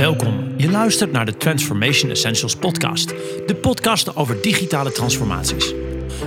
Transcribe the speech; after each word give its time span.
Welkom. 0.00 0.54
Je 0.56 0.70
luistert 0.70 1.12
naar 1.12 1.26
de 1.26 1.36
Transformation 1.36 2.10
Essentials 2.10 2.56
podcast, 2.56 3.08
de 3.46 3.56
podcast 3.60 4.16
over 4.16 4.42
digitale 4.42 4.92
transformaties. 4.92 5.74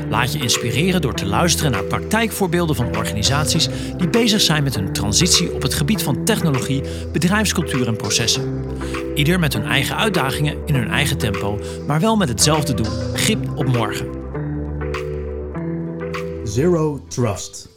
Laat 0.10 0.34
je 0.34 0.40
inspireren 0.40 1.02
door 1.02 1.14
te 1.14 1.26
luisteren 1.26 1.72
naar 1.72 1.84
praktijkvoorbeelden 1.84 2.76
van 2.76 2.98
organisaties 2.98 3.68
die 3.98 4.10
bezig 4.10 4.42
zijn 4.42 4.64
met 4.64 4.76
hun 4.76 4.94
transitie 4.94 5.54
op 5.54 5.62
het 5.62 5.74
gebied 5.74 6.04
van 6.04 6.26
technologie, 6.26 6.82
bedrijfscultuur 7.12 7.88
en 7.88 7.96
processen. 7.96 8.66
Ieder 9.16 9.40
met 9.40 9.54
hun 9.54 9.66
eigen 9.66 9.98
uitdagingen 9.98 10.58
in 10.66 10.76
hun 10.76 10.90
eigen 10.90 11.18
tempo, 11.18 11.60
maar 11.88 12.00
wel 12.00 12.16
met 12.16 12.30
hetzelfde 12.30 12.74
doel: 12.74 12.92
grip 13.14 13.58
op 13.58 13.66
morgen. 13.66 14.08
Zero 16.44 17.04
Trust. 17.08 17.73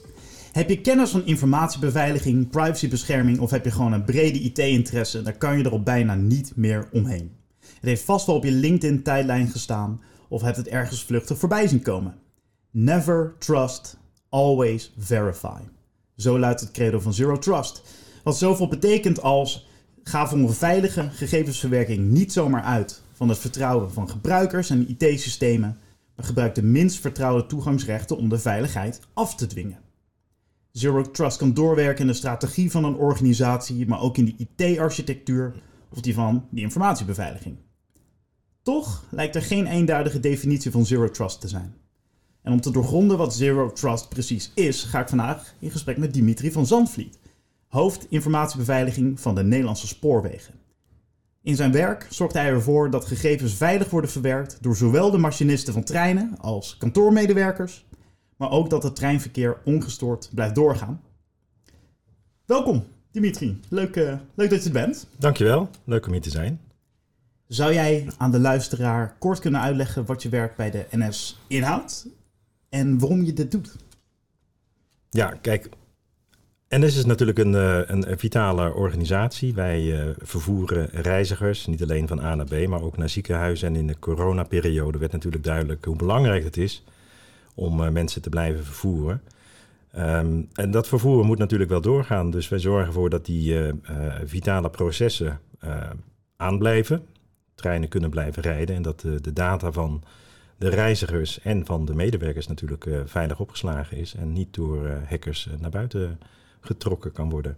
Heb 0.57 0.68
je 0.68 0.80
kennis 0.80 1.11
van 1.11 1.27
informatiebeveiliging, 1.27 2.50
privacybescherming 2.50 3.39
of 3.39 3.50
heb 3.50 3.64
je 3.64 3.71
gewoon 3.71 3.93
een 3.93 4.04
brede 4.04 4.39
IT-interesse, 4.39 5.22
dan 5.22 5.39
kan 5.39 5.58
je 5.58 5.64
er 5.64 5.71
al 5.71 5.82
bijna 5.82 6.14
niet 6.14 6.53
meer 6.54 6.89
omheen. 6.93 7.32
Het 7.58 7.85
heeft 7.85 8.03
vast 8.03 8.26
wel 8.26 8.36
op 8.36 8.44
je 8.44 8.50
LinkedIn-tijdlijn 8.50 9.48
gestaan 9.48 10.00
of 10.29 10.43
hebt 10.43 10.57
het 10.57 10.68
ergens 10.68 11.04
vluchtig 11.04 11.39
voorbij 11.39 11.68
zien 11.68 11.82
komen. 11.82 12.14
Never 12.71 13.34
trust, 13.39 13.96
always 14.29 14.93
verify. 14.98 15.61
Zo 16.17 16.39
luidt 16.39 16.61
het 16.61 16.70
credo 16.70 17.00
van 17.00 17.14
Zero 17.14 17.39
Trust. 17.39 17.82
Wat 18.23 18.39
zoveel 18.39 18.68
betekent 18.68 19.23
als 19.23 19.68
ga 20.03 20.29
voor 20.29 20.39
een 20.39 20.50
veilige 20.50 21.09
gegevensverwerking 21.12 22.11
niet 22.11 22.32
zomaar 22.32 22.62
uit 22.62 23.03
van 23.12 23.29
het 23.29 23.39
vertrouwen 23.39 23.93
van 23.93 24.11
gebruikers 24.11 24.70
en 24.70 24.89
IT-systemen, 24.89 25.79
maar 26.17 26.26
gebruik 26.26 26.54
de 26.54 26.62
minst 26.62 27.00
vertrouwde 27.00 27.46
toegangsrechten 27.46 28.17
om 28.17 28.29
de 28.29 28.39
veiligheid 28.39 29.00
af 29.14 29.34
te 29.34 29.46
dwingen. 29.46 29.84
Zero 30.76 31.11
Trust 31.11 31.36
kan 31.36 31.54
doorwerken 31.54 32.00
in 32.00 32.06
de 32.06 32.12
strategie 32.12 32.70
van 32.70 32.84
een 32.84 32.94
organisatie, 32.94 33.86
maar 33.86 34.00
ook 34.00 34.17
in 34.17 34.25
de 34.25 34.34
IT-architectuur 34.36 35.55
of 35.89 36.01
die 36.01 36.14
van 36.14 36.47
de 36.51 36.61
informatiebeveiliging. 36.61 37.56
Toch 38.62 39.05
lijkt 39.11 39.34
er 39.34 39.42
geen 39.42 39.67
eenduidige 39.67 40.20
definitie 40.20 40.70
van 40.70 40.86
Zero 40.86 41.11
Trust 41.11 41.41
te 41.41 41.48
zijn. 41.48 41.75
En 42.42 42.53
om 42.53 42.61
te 42.61 42.70
doorgronden 42.70 43.19
wat 43.19 43.34
Zero 43.34 43.73
Trust 43.73 44.09
precies 44.09 44.51
is, 44.55 44.83
ga 44.83 45.01
ik 45.01 45.09
vandaag 45.09 45.55
in 45.59 45.70
gesprek 45.70 45.97
met 45.97 46.14
Dimitri 46.14 46.53
van 46.53 46.67
Zandvliet, 46.67 47.19
hoofd 47.69 48.06
informatiebeveiliging 48.11 49.20
van 49.20 49.34
de 49.34 49.45
Nederlandse 49.45 49.86
Spoorwegen. 49.86 50.55
In 51.42 51.56
zijn 51.56 51.73
werk 51.73 52.06
zorgt 52.11 52.34
hij 52.34 52.47
ervoor 52.47 52.91
dat 52.91 53.05
gegevens 53.05 53.55
veilig 53.55 53.91
worden 53.91 54.11
verwerkt 54.11 54.58
door 54.61 54.77
zowel 54.77 55.11
de 55.11 55.19
machinisten 55.19 55.73
van 55.73 55.84
treinen 55.84 56.39
als 56.39 56.77
kantoormedewerkers, 56.77 57.84
maar 58.37 58.51
ook 58.51 58.70
dat 58.70 58.83
het 58.83 58.97
treinverkeer 58.97 59.56
ongestoord 59.65 60.31
blijft 60.34 60.55
doorgaan. 60.55 61.01
Welkom, 62.45 62.84
Dimitri. 63.11 63.61
Leuk, 63.69 63.97
uh, 63.97 64.15
leuk 64.34 64.51
dat 64.51 64.61
je 64.61 64.67
er 64.67 64.73
bent. 64.73 65.09
Dankjewel, 65.19 65.69
leuk 65.84 66.06
om 66.06 66.12
hier 66.12 66.20
te 66.20 66.31
zijn. 66.31 66.61
Zou 67.47 67.73
jij 67.73 68.07
aan 68.17 68.31
de 68.31 68.41
luisteraar 68.41 69.17
kort 69.19 69.39
kunnen 69.39 69.61
uitleggen 69.61 70.05
wat 70.05 70.23
je 70.23 70.29
werk 70.29 70.57
bij 70.57 70.70
de 70.70 70.87
NS 70.91 71.41
inhoudt 71.47 72.07
en 72.69 72.98
waarom 72.98 73.25
je 73.25 73.33
dit 73.33 73.51
doet? 73.51 73.77
Ja, 75.11 75.39
kijk, 75.41 75.69
NS 76.69 76.97
is 76.97 77.05
natuurlijk 77.05 77.39
een, 77.39 77.55
eh, 77.55 77.81
een, 77.87 78.11
een 78.11 78.19
vitale 78.19 78.75
organisatie. 78.75 79.55
Wij 79.55 79.83
uh, 79.83 80.14
vervoeren 80.19 80.89
reizigers, 80.92 81.67
niet 81.67 81.83
alleen 81.83 82.09
van 82.09 82.20
A 82.20 82.34
naar 82.34 82.47
B, 82.47 82.67
maar 82.67 82.83
ook 82.83 82.97
naar 82.97 83.09
ziekenhuizen. 83.09 83.69
En 83.69 83.77
in 83.77 83.87
de 83.87 83.98
coronaperiode 83.98 84.98
werd 84.98 85.12
natuurlijk 85.12 85.45
duidelijk 85.45 85.84
hoe 85.84 85.97
belangrijk 85.97 86.45
het 86.45 86.57
is 86.57 86.84
om 87.57 87.81
uh, 87.81 87.89
mensen 87.89 88.23
te 88.23 88.29
blijven 88.29 88.65
vervoeren. 88.65 89.23
Um, 89.97 90.49
en 90.53 90.71
dat 90.71 90.89
vervoeren 90.89 91.27
moet 91.27 91.39
natuurlijk 91.39 91.71
wel 91.71 91.81
doorgaan. 91.81 92.31
Dus 92.31 92.48
wij 92.48 92.59
zorgen 92.59 92.87
ervoor 92.87 93.11
dat 93.11 93.25
die 93.25 93.73
vitale 94.25 94.71
processen 94.71 95.41
aanblijven. 96.37 97.07
Treinen 97.55 97.89
kunnen 97.89 98.11
blijven 98.11 98.43
rijden 98.43 98.77
en 98.77 98.83
dat 98.83 99.01
de 99.01 99.33
data 99.33 99.73
van 99.73 100.03
de 100.58 100.69
reizigers 100.69 101.41
en 101.41 101.67
van 101.67 101.85
de 101.85 101.95
medewerkers 101.95 102.47
natuurlijk 102.47 102.89
veilig 103.05 103.41
opgeslagen 103.41 103.97
is. 103.97 104.14
En 104.14 104.33
niet 104.33 104.55
door 104.55 104.91
hackers 105.09 105.48
naar 105.61 105.70
buiten 105.70 106.19
getrokken 106.61 107.13
kan 107.13 107.30
worden. 107.30 107.57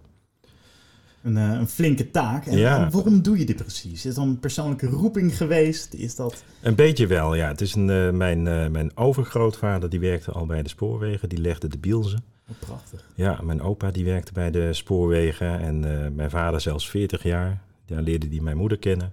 Een, 1.22 1.36
uh, 1.36 1.52
een 1.52 1.68
flinke 1.68 2.10
taak. 2.10 2.46
En 2.46 2.58
ja. 2.58 2.90
waarom 2.90 3.22
doe 3.22 3.38
je 3.38 3.44
dit 3.44 3.56
precies? 3.56 3.92
Is 3.92 4.04
het 4.04 4.14
dan 4.14 4.28
een 4.28 4.38
persoonlijke 4.38 4.86
roeping 4.86 5.36
geweest? 5.36 5.94
Is 5.94 6.16
dat... 6.16 6.44
Een 6.60 6.74
beetje 6.74 7.06
wel, 7.06 7.34
ja. 7.34 7.48
Het 7.48 7.60
is 7.60 7.74
een, 7.74 7.88
uh, 7.88 8.10
mijn, 8.10 8.46
uh, 8.46 8.66
mijn 8.66 8.96
overgrootvader 8.96 9.88
die 9.88 10.00
werkte 10.00 10.30
al 10.30 10.46
bij 10.46 10.62
de 10.62 10.68
spoorwegen. 10.68 11.28
Die 11.28 11.38
legde 11.38 11.68
de 11.68 11.78
bielzen. 11.78 12.22
Oh, 12.48 12.56
prachtig. 12.58 13.04
Ja, 13.14 13.40
mijn 13.42 13.62
opa 13.62 13.90
die 13.90 14.04
werkte 14.04 14.32
bij 14.32 14.50
de 14.50 14.72
spoorwegen. 14.72 15.60
En 15.60 15.80
mijn 16.14 16.30
vader 16.30 16.60
zelfs 16.60 16.90
40 16.90 17.22
jaar. 17.22 17.60
Daar 17.86 18.02
leerde 18.02 18.28
hij 18.28 18.40
mijn 18.40 18.56
moeder 18.56 18.78
kennen. 18.78 19.12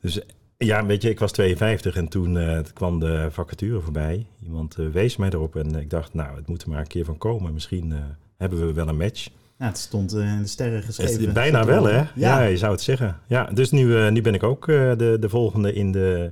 Dus 0.00 0.20
ja, 0.56 0.86
weet 0.86 1.02
je, 1.02 1.10
ik 1.10 1.18
was 1.18 1.32
52 1.32 1.96
en 1.96 2.08
toen 2.08 2.38
kwam 2.72 2.98
de 2.98 3.28
vacature 3.30 3.80
voorbij. 3.80 4.26
Iemand 4.44 4.74
wees 4.74 5.16
mij 5.16 5.28
erop 5.28 5.56
en 5.56 5.74
ik 5.74 5.90
dacht, 5.90 6.14
nou, 6.14 6.36
het 6.36 6.46
moet 6.46 6.62
er 6.62 6.68
maar 6.68 6.80
een 6.80 6.86
keer 6.86 7.04
van 7.04 7.18
komen. 7.18 7.52
Misschien 7.52 7.94
hebben 8.36 8.66
we 8.66 8.72
wel 8.72 8.88
een 8.88 8.96
match. 8.96 9.28
Het 9.66 9.78
stond 9.78 10.12
in 10.12 10.42
de 10.42 10.48
sterren 10.48 10.82
geschreven. 10.82 11.32
bijna 11.32 11.64
wel, 11.64 11.84
hè? 11.84 12.02
Ja. 12.14 12.42
je 12.42 12.56
zou 12.56 12.72
het 12.72 12.80
zeggen. 12.80 13.16
Ja, 13.26 13.44
dus 13.44 13.70
nu, 13.70 13.86
uh, 13.86 14.10
nu 14.10 14.20
ben 14.20 14.34
ik 14.34 14.42
ook 14.42 14.68
uh, 14.68 14.96
de, 14.96 15.16
de 15.20 15.28
volgende 15.28 15.72
in, 15.72 15.92
de, 15.92 16.30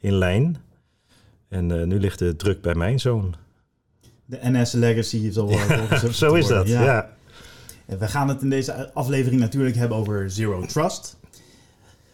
in 0.00 0.14
lijn. 0.14 0.56
En 1.48 1.88
nu 1.88 2.00
ligt 2.00 2.18
de 2.18 2.36
druk 2.36 2.60
bij 2.60 2.74
mijn 2.74 3.00
zoon. 3.00 3.34
De 4.24 4.38
NS 4.42 4.72
Legacy 4.72 5.30
zal 5.30 5.50
ja, 5.50 5.96
Zo 6.12 6.34
is 6.34 6.46
dat, 6.46 6.68
ja. 6.68 6.82
ja. 6.82 7.10
We 7.98 8.08
gaan 8.08 8.28
het 8.28 8.42
in 8.42 8.50
deze 8.50 8.92
aflevering 8.92 9.40
natuurlijk 9.40 9.76
hebben 9.76 9.98
over 9.98 10.30
Zero 10.30 10.66
Trust. 10.66 11.16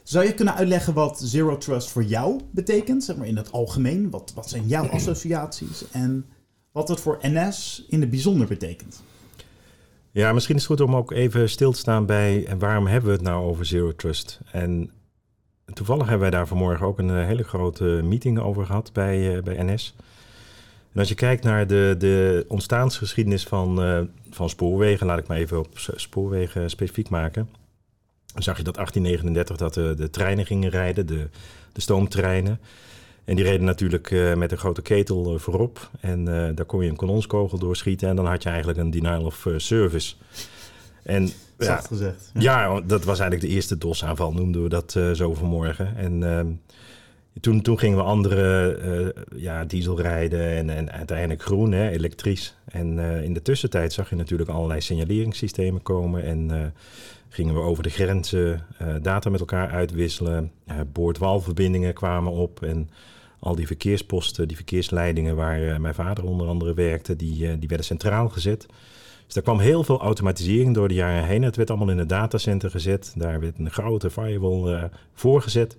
Zou 0.03 0.25
je 0.25 0.34
kunnen 0.34 0.54
uitleggen 0.54 0.94
wat 0.94 1.20
Zero 1.25 1.59
Trust 1.59 1.91
voor 1.91 2.04
jou 2.04 2.41
betekent, 2.50 3.04
zeg 3.04 3.16
maar 3.16 3.26
in 3.26 3.37
het 3.37 3.53
algemeen? 3.53 4.10
Wat, 4.10 4.32
wat 4.34 4.49
zijn 4.49 4.66
jouw 4.66 4.87
associaties 4.88 5.91
en 5.91 6.26
wat 6.72 6.88
het 6.88 7.00
voor 7.00 7.19
NS 7.22 7.87
in 7.88 8.00
het 8.00 8.10
bijzonder 8.10 8.47
betekent? 8.47 9.03
Ja, 10.12 10.32
misschien 10.32 10.56
is 10.56 10.62
het 10.62 10.71
goed 10.71 10.81
om 10.88 10.97
ook 10.97 11.10
even 11.10 11.50
stil 11.50 11.72
te 11.72 11.78
staan 11.78 12.06
bij 12.06 12.48
waarom 12.59 12.87
hebben 12.87 13.10
we 13.10 13.16
het 13.16 13.26
nou 13.26 13.44
over 13.44 13.65
Zero 13.66 13.94
Trust? 13.94 14.41
En 14.53 14.91
toevallig 15.72 16.03
hebben 16.03 16.21
wij 16.21 16.38
daar 16.38 16.47
vanmorgen 16.47 16.87
ook 16.87 16.98
een 16.98 17.10
eh, 17.10 17.26
hele 17.26 17.43
grote 17.43 17.84
meeting 17.84 18.38
over 18.38 18.66
gehad 18.66 18.93
bij, 18.93 19.37
uh, 19.37 19.43
bij 19.43 19.62
NS. 19.65 19.94
En 20.93 20.99
als 20.99 21.09
je 21.09 21.15
kijkt 21.15 21.44
naar 21.44 21.66
de, 21.66 21.94
de 21.99 22.44
ontstaansgeschiedenis 22.49 23.44
van, 23.44 23.84
uh, 23.84 24.00
van 24.31 24.49
spoorwegen, 24.49 25.06
laat 25.06 25.19
ik 25.19 25.26
maar 25.26 25.37
even 25.37 25.59
op 25.59 25.69
spoorwegen 25.94 26.70
specifiek 26.70 27.09
maken. 27.09 27.49
Dan 28.34 28.43
zag 28.43 28.56
je 28.56 28.62
dat 28.62 28.75
1839 28.75 29.56
dat 29.56 29.75
de, 29.75 29.94
de 29.94 30.10
treinen 30.10 30.47
gingen 30.47 30.70
rijden, 30.70 31.06
de, 31.06 31.28
de 31.72 31.81
stoomtreinen. 31.81 32.60
En 33.30 33.36
die 33.36 33.44
reden 33.44 33.64
natuurlijk 33.64 34.10
uh, 34.10 34.34
met 34.34 34.52
een 34.52 34.58
grote 34.58 34.82
ketel 34.82 35.34
uh, 35.34 35.38
voorop. 35.38 35.91
En 36.00 36.20
uh, 36.20 36.48
daar 36.54 36.64
kon 36.64 36.82
je 36.82 36.91
een 36.91 36.96
kanonskogel 36.96 37.58
doorschieten. 37.58 38.08
En 38.08 38.16
dan 38.16 38.26
had 38.26 38.42
je 38.42 38.48
eigenlijk 38.48 38.78
een 38.78 38.91
denial 38.91 39.24
of 39.24 39.46
service. 39.56 40.14
En, 41.02 41.30
ja, 41.58 41.76
gezegd. 41.76 42.30
Ja. 42.34 42.62
ja. 42.62 42.80
dat 42.80 43.04
was 43.04 43.19
eigenlijk 43.19 43.50
de 43.50 43.56
eerste 43.56 43.78
DOS-aanval, 43.78 44.32
noemden 44.32 44.62
we 44.62 44.69
dat 44.69 44.92
zo 45.14 45.34
vanmorgen. 45.34 45.96
En 45.96 46.22
ehm, 46.22 46.46
toen, 47.40 47.62
toen 47.62 47.78
gingen 47.78 47.96
we 47.96 48.02
andere 48.02 49.14
ja, 49.36 49.64
diesel 49.64 50.00
rijden 50.00 50.56
en, 50.56 50.70
en 50.70 50.92
uiteindelijk 50.92 51.42
groen, 51.42 51.72
hè, 51.72 51.90
elektrisch. 51.90 52.56
En 52.64 52.98
in 52.98 53.32
de 53.32 53.42
tussentijd 53.42 53.92
zag 53.92 54.10
je 54.10 54.16
natuurlijk 54.16 54.50
allerlei 54.50 54.80
signaleringssystemen 54.80 55.82
komen. 55.82 56.24
En 56.24 56.72
gingen 57.28 57.54
we 57.54 57.60
over 57.60 57.82
de 57.82 57.90
grenzen 57.90 58.66
data 59.02 59.30
met 59.30 59.40
elkaar 59.40 59.70
uitwisselen. 59.70 60.52
boordwalverbindingen 60.92 61.94
kwamen 61.94 62.32
op 62.32 62.62
en 62.62 62.90
al 63.40 63.54
die 63.54 63.66
verkeersposten, 63.66 64.48
die 64.48 64.56
verkeersleidingen 64.56 65.36
waar 65.36 65.60
uh, 65.60 65.76
mijn 65.76 65.94
vader 65.94 66.24
onder 66.24 66.46
andere 66.46 66.74
werkte, 66.74 67.16
die, 67.16 67.46
uh, 67.46 67.52
die 67.58 67.68
werden 67.68 67.86
centraal 67.86 68.28
gezet. 68.28 68.66
Dus 69.24 69.34
daar 69.34 69.42
kwam 69.42 69.58
heel 69.58 69.84
veel 69.84 70.00
automatisering 70.00 70.75
door 70.75 70.88
de 70.88 70.94
jaren 70.94 71.25
heen. 71.25 71.42
Het 71.42 71.56
werd 71.56 71.70
allemaal 71.70 71.90
in 71.90 71.98
een 71.98 72.06
datacenter 72.06 72.70
gezet. 72.70 73.12
Daar 73.16 73.40
werd 73.40 73.58
een 73.58 73.70
grote 73.70 74.10
firewall 74.10 74.72
uh, 74.72 74.84
voorgezet. 75.14 75.76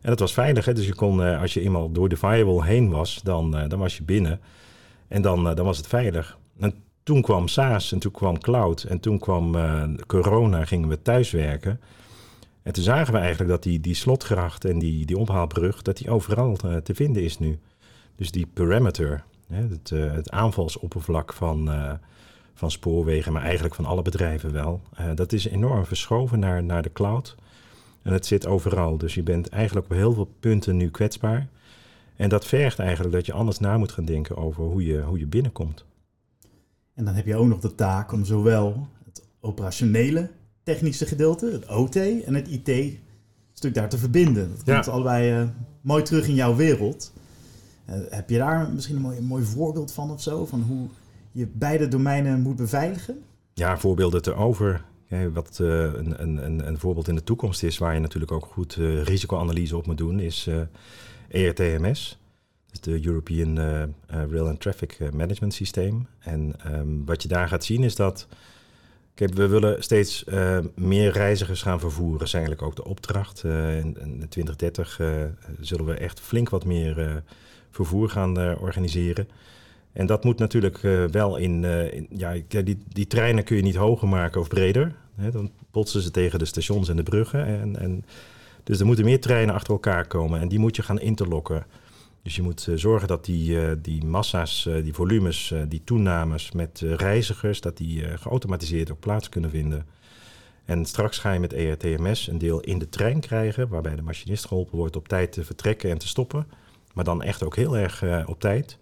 En 0.00 0.10
dat 0.10 0.18
was 0.18 0.32
veilig. 0.32 0.64
Hè? 0.64 0.74
Dus 0.74 0.86
je 0.86 0.94
kon, 0.94 1.20
als 1.20 1.54
je 1.54 1.60
eenmaal 1.60 1.92
door 1.92 2.08
de 2.08 2.16
firewall 2.16 2.66
heen 2.66 2.90
was, 2.90 3.20
dan, 3.22 3.50
dan 3.68 3.78
was 3.78 3.96
je 3.96 4.02
binnen. 4.02 4.40
En 5.08 5.22
dan, 5.22 5.44
dan 5.44 5.64
was 5.64 5.76
het 5.76 5.86
veilig. 5.86 6.38
En 6.58 6.74
toen 7.02 7.22
kwam 7.22 7.48
SaaS 7.48 7.92
en 7.92 7.98
toen 7.98 8.12
kwam 8.12 8.38
cloud 8.38 8.82
en 8.82 9.00
toen 9.00 9.18
kwam 9.18 9.56
corona, 10.06 10.64
gingen 10.64 10.88
we 10.88 11.02
thuiswerken. 11.02 11.80
En 12.68 12.74
toen 12.74 12.82
zagen 12.82 13.12
we 13.12 13.18
eigenlijk 13.18 13.50
dat 13.50 13.62
die, 13.62 13.80
die 13.80 13.94
slotgracht 13.94 14.64
en 14.64 14.78
die, 14.78 15.06
die 15.06 15.18
ophaalbrug, 15.18 15.82
dat 15.82 15.96
die 15.96 16.10
overal 16.10 16.56
uh, 16.64 16.76
te 16.76 16.94
vinden 16.94 17.22
is 17.22 17.38
nu. 17.38 17.58
Dus 18.16 18.30
die 18.30 18.46
parameter, 18.46 19.24
hè, 19.46 19.66
het, 19.68 19.90
uh, 19.90 20.12
het 20.12 20.30
aanvalsoppervlak 20.30 21.32
van, 21.32 21.68
uh, 21.68 21.92
van 22.54 22.70
spoorwegen, 22.70 23.32
maar 23.32 23.42
eigenlijk 23.42 23.74
van 23.74 23.84
alle 23.84 24.02
bedrijven 24.02 24.52
wel, 24.52 24.82
dat 25.14 25.32
is 25.32 25.46
enorm 25.46 25.84
verschoven 25.84 26.38
naar, 26.38 26.62
naar 26.62 26.82
de 26.82 26.92
cloud. 26.92 27.36
En 28.02 28.12
het 28.12 28.26
zit 28.26 28.46
overal. 28.46 28.98
Dus 28.98 29.14
je 29.14 29.22
bent 29.22 29.48
eigenlijk 29.48 29.86
op 29.86 29.96
heel 29.96 30.12
veel 30.12 30.30
punten 30.40 30.76
nu 30.76 30.90
kwetsbaar. 30.90 31.48
En 32.16 32.28
dat 32.28 32.46
vergt 32.46 32.78
eigenlijk 32.78 33.14
dat 33.14 33.26
je 33.26 33.32
anders 33.32 33.58
na 33.58 33.78
moet 33.78 33.92
gaan 33.92 34.04
denken 34.04 34.36
over 34.36 34.64
hoe 34.64 34.84
je, 34.84 35.00
hoe 35.00 35.18
je 35.18 35.26
binnenkomt. 35.26 35.84
En 36.94 37.04
dan 37.04 37.14
heb 37.14 37.26
je 37.26 37.36
ook 37.36 37.48
nog 37.48 37.60
de 37.60 37.74
taak 37.74 38.12
om 38.12 38.24
zowel 38.24 38.88
het 39.04 39.22
operationele 39.40 40.30
technische 40.72 41.06
gedeelte, 41.06 41.50
het 41.52 41.68
OT, 41.68 41.96
en 41.96 42.34
het 42.34 42.48
IT-stuk 42.48 43.74
daar 43.74 43.88
te 43.88 43.98
verbinden. 43.98 44.48
Dat 44.48 44.74
komt 44.74 44.84
Ja. 44.84 44.92
allebei 44.92 45.30
eh, 45.30 45.48
mooi 45.80 46.02
terug 46.02 46.28
in 46.28 46.34
jouw 46.34 46.54
wereld. 46.56 47.12
Eh, 47.84 47.96
heb 48.08 48.30
je 48.30 48.38
daar 48.38 48.70
misschien 48.72 48.96
een 48.96 49.02
mooi, 49.02 49.18
een 49.18 49.24
mooi 49.24 49.44
voorbeeld 49.44 49.92
van 49.92 50.10
of 50.10 50.22
zo? 50.22 50.46
Van 50.46 50.60
hoe 50.60 50.88
je 51.32 51.46
beide 51.52 51.88
domeinen 51.88 52.40
moet 52.40 52.56
beveiligen? 52.56 53.22
Ja, 53.54 53.78
voorbeelden 53.78 54.26
erover. 54.26 54.84
Wat 55.32 55.58
eh, 55.60 55.68
een, 55.68 56.22
een, 56.22 56.44
een, 56.44 56.66
een 56.66 56.78
voorbeeld 56.78 57.08
in 57.08 57.14
de 57.14 57.24
toekomst 57.24 57.62
is, 57.62 57.78
waar 57.78 57.94
je 57.94 58.00
natuurlijk 58.00 58.32
ook 58.32 58.44
goed 58.52 58.74
risicoanalyse 59.04 59.76
op 59.76 59.86
moet 59.86 59.98
doen, 59.98 60.20
is 60.20 60.48
ERTMS. 61.28 62.18
Dus 62.70 62.80
de 62.80 63.06
European 63.06 63.58
Rail 64.06 64.48
and 64.48 64.60
Traffic 64.60 64.98
Management 65.12 65.54
Systeem. 65.54 66.06
En 66.18 66.54
ehm, 66.64 67.04
wat 67.04 67.22
je 67.22 67.28
daar 67.28 67.48
gaat 67.48 67.64
zien 67.64 67.82
is 67.82 67.96
dat. 67.96 68.26
Kijk, 69.18 69.34
we 69.34 69.46
willen 69.46 69.82
steeds 69.82 70.24
eh, 70.24 70.58
meer 70.74 71.12
reizigers 71.12 71.62
gaan 71.62 71.80
vervoeren. 71.80 72.26
Is 72.26 72.32
eigenlijk 72.32 72.62
ook 72.62 72.76
de 72.76 72.84
opdracht. 72.84 73.42
Eh, 73.44 73.78
in, 73.78 73.96
in 74.00 74.26
2030 74.28 75.00
eh, 75.00 75.08
zullen 75.60 75.84
we 75.84 75.94
echt 75.94 76.20
flink 76.20 76.48
wat 76.48 76.64
meer 76.64 77.22
vervoer 77.70 78.08
gaan 78.08 78.58
organiseren. 78.58 79.28
En 79.92 80.06
dat 80.06 80.24
moet 80.24 80.38
natuurlijk 80.38 80.78
wel 81.10 81.36
in, 81.36 81.66
ja, 82.10 82.34
die, 82.48 82.78
die 82.88 83.06
treinen 83.06 83.44
kun 83.44 83.56
je 83.56 83.62
niet 83.62 83.76
hoger 83.76 84.08
maken 84.08 84.40
of 84.40 84.48
breder. 84.48 84.94
Hè, 85.14 85.30
dan 85.30 85.50
botsen 85.70 86.02
ze 86.02 86.10
tegen 86.10 86.38
de 86.38 86.44
stations 86.44 86.88
en 86.88 86.96
de 86.96 87.02
bruggen. 87.02 87.46
En, 87.46 87.78
en, 87.78 88.04
dus 88.64 88.80
er 88.80 88.86
moeten 88.86 89.04
meer 89.04 89.20
treinen 89.20 89.54
achter 89.54 89.72
elkaar 89.72 90.06
komen 90.06 90.40
en 90.40 90.48
die 90.48 90.58
moet 90.58 90.76
je 90.76 90.82
gaan 90.82 91.00
interlokken. 91.00 91.66
Dus 92.28 92.36
je 92.36 92.42
moet 92.42 92.66
eh, 92.68 92.74
zorgen 92.76 93.08
dat 93.08 93.24
die, 93.24 93.60
eh, 93.60 93.76
die 93.82 94.04
massa's, 94.04 94.66
eh, 94.66 94.82
die 94.82 94.94
volumes, 94.94 95.54
die 95.68 95.84
toenames 95.84 96.52
met 96.52 96.82
reizigers, 96.96 97.60
dat 97.60 97.76
die 97.76 98.18
geautomatiseerd 98.18 98.90
ook 98.90 99.00
plaats 99.00 99.28
kunnen 99.28 99.50
vinden. 99.50 99.86
En 100.64 100.84
straks 100.84 101.18
ga 101.18 101.32
je 101.32 101.40
met 101.40 101.52
ERTMS 101.52 102.26
een 102.26 102.38
deel 102.38 102.60
in 102.60 102.78
de 102.78 102.88
trein 102.88 103.20
krijgen, 103.20 103.68
waarbij 103.68 103.96
de 103.96 104.02
machinist 104.02 104.46
geholpen 104.46 104.78
wordt 104.78 104.96
op 104.96 105.08
tijd 105.08 105.32
te 105.32 105.44
vertrekken 105.44 105.90
en 105.90 105.98
te 105.98 106.08
stoppen. 106.08 106.46
Maar 106.94 107.04
dan 107.04 107.22
echt 107.22 107.42
ook 107.42 107.56
heel 107.56 107.76
erg 107.76 108.26
op 108.26 108.40
tijd. 108.40 108.78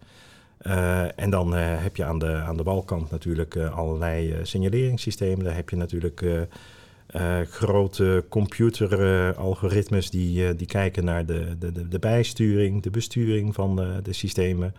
En 1.16 1.31
dan 1.31 1.52
heb 1.54 1.96
je 1.96 2.04
aan 2.04 2.19
de, 2.19 2.32
aan 2.32 2.56
de 2.56 2.62
walkant 2.62 3.10
natuurlijk 3.10 3.56
allerlei 3.56 4.34
signaleringssystemen. 4.43 5.44
Daar 5.44 5.54
heb 5.54 5.70
je 5.70 5.76
natuurlijk 5.76 6.25
eh, 7.16 7.40
grote 7.50 8.24
computeralgoritmes 8.28 10.10
die, 10.10 10.48
eh, 10.48 10.56
die 10.56 10.66
kijken 10.66 11.04
naar 11.04 11.26
de, 11.26 11.56
de, 11.58 11.88
de, 11.88 11.98
bijsturing, 11.98 12.82
de 12.82 12.90
besturing 12.90 13.54
van 13.54 13.76
de, 13.76 14.00
de 14.02 14.12
systemen. 14.12 14.74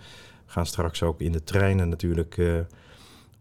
We 0.46 0.52
gaan 0.52 0.66
straks 0.66 1.04
ook 1.04 1.22
in 1.22 1.32
de 1.32 1.44
treinen 1.44 1.90
natuurlijk 1.90 2.38
eh, 2.38 2.54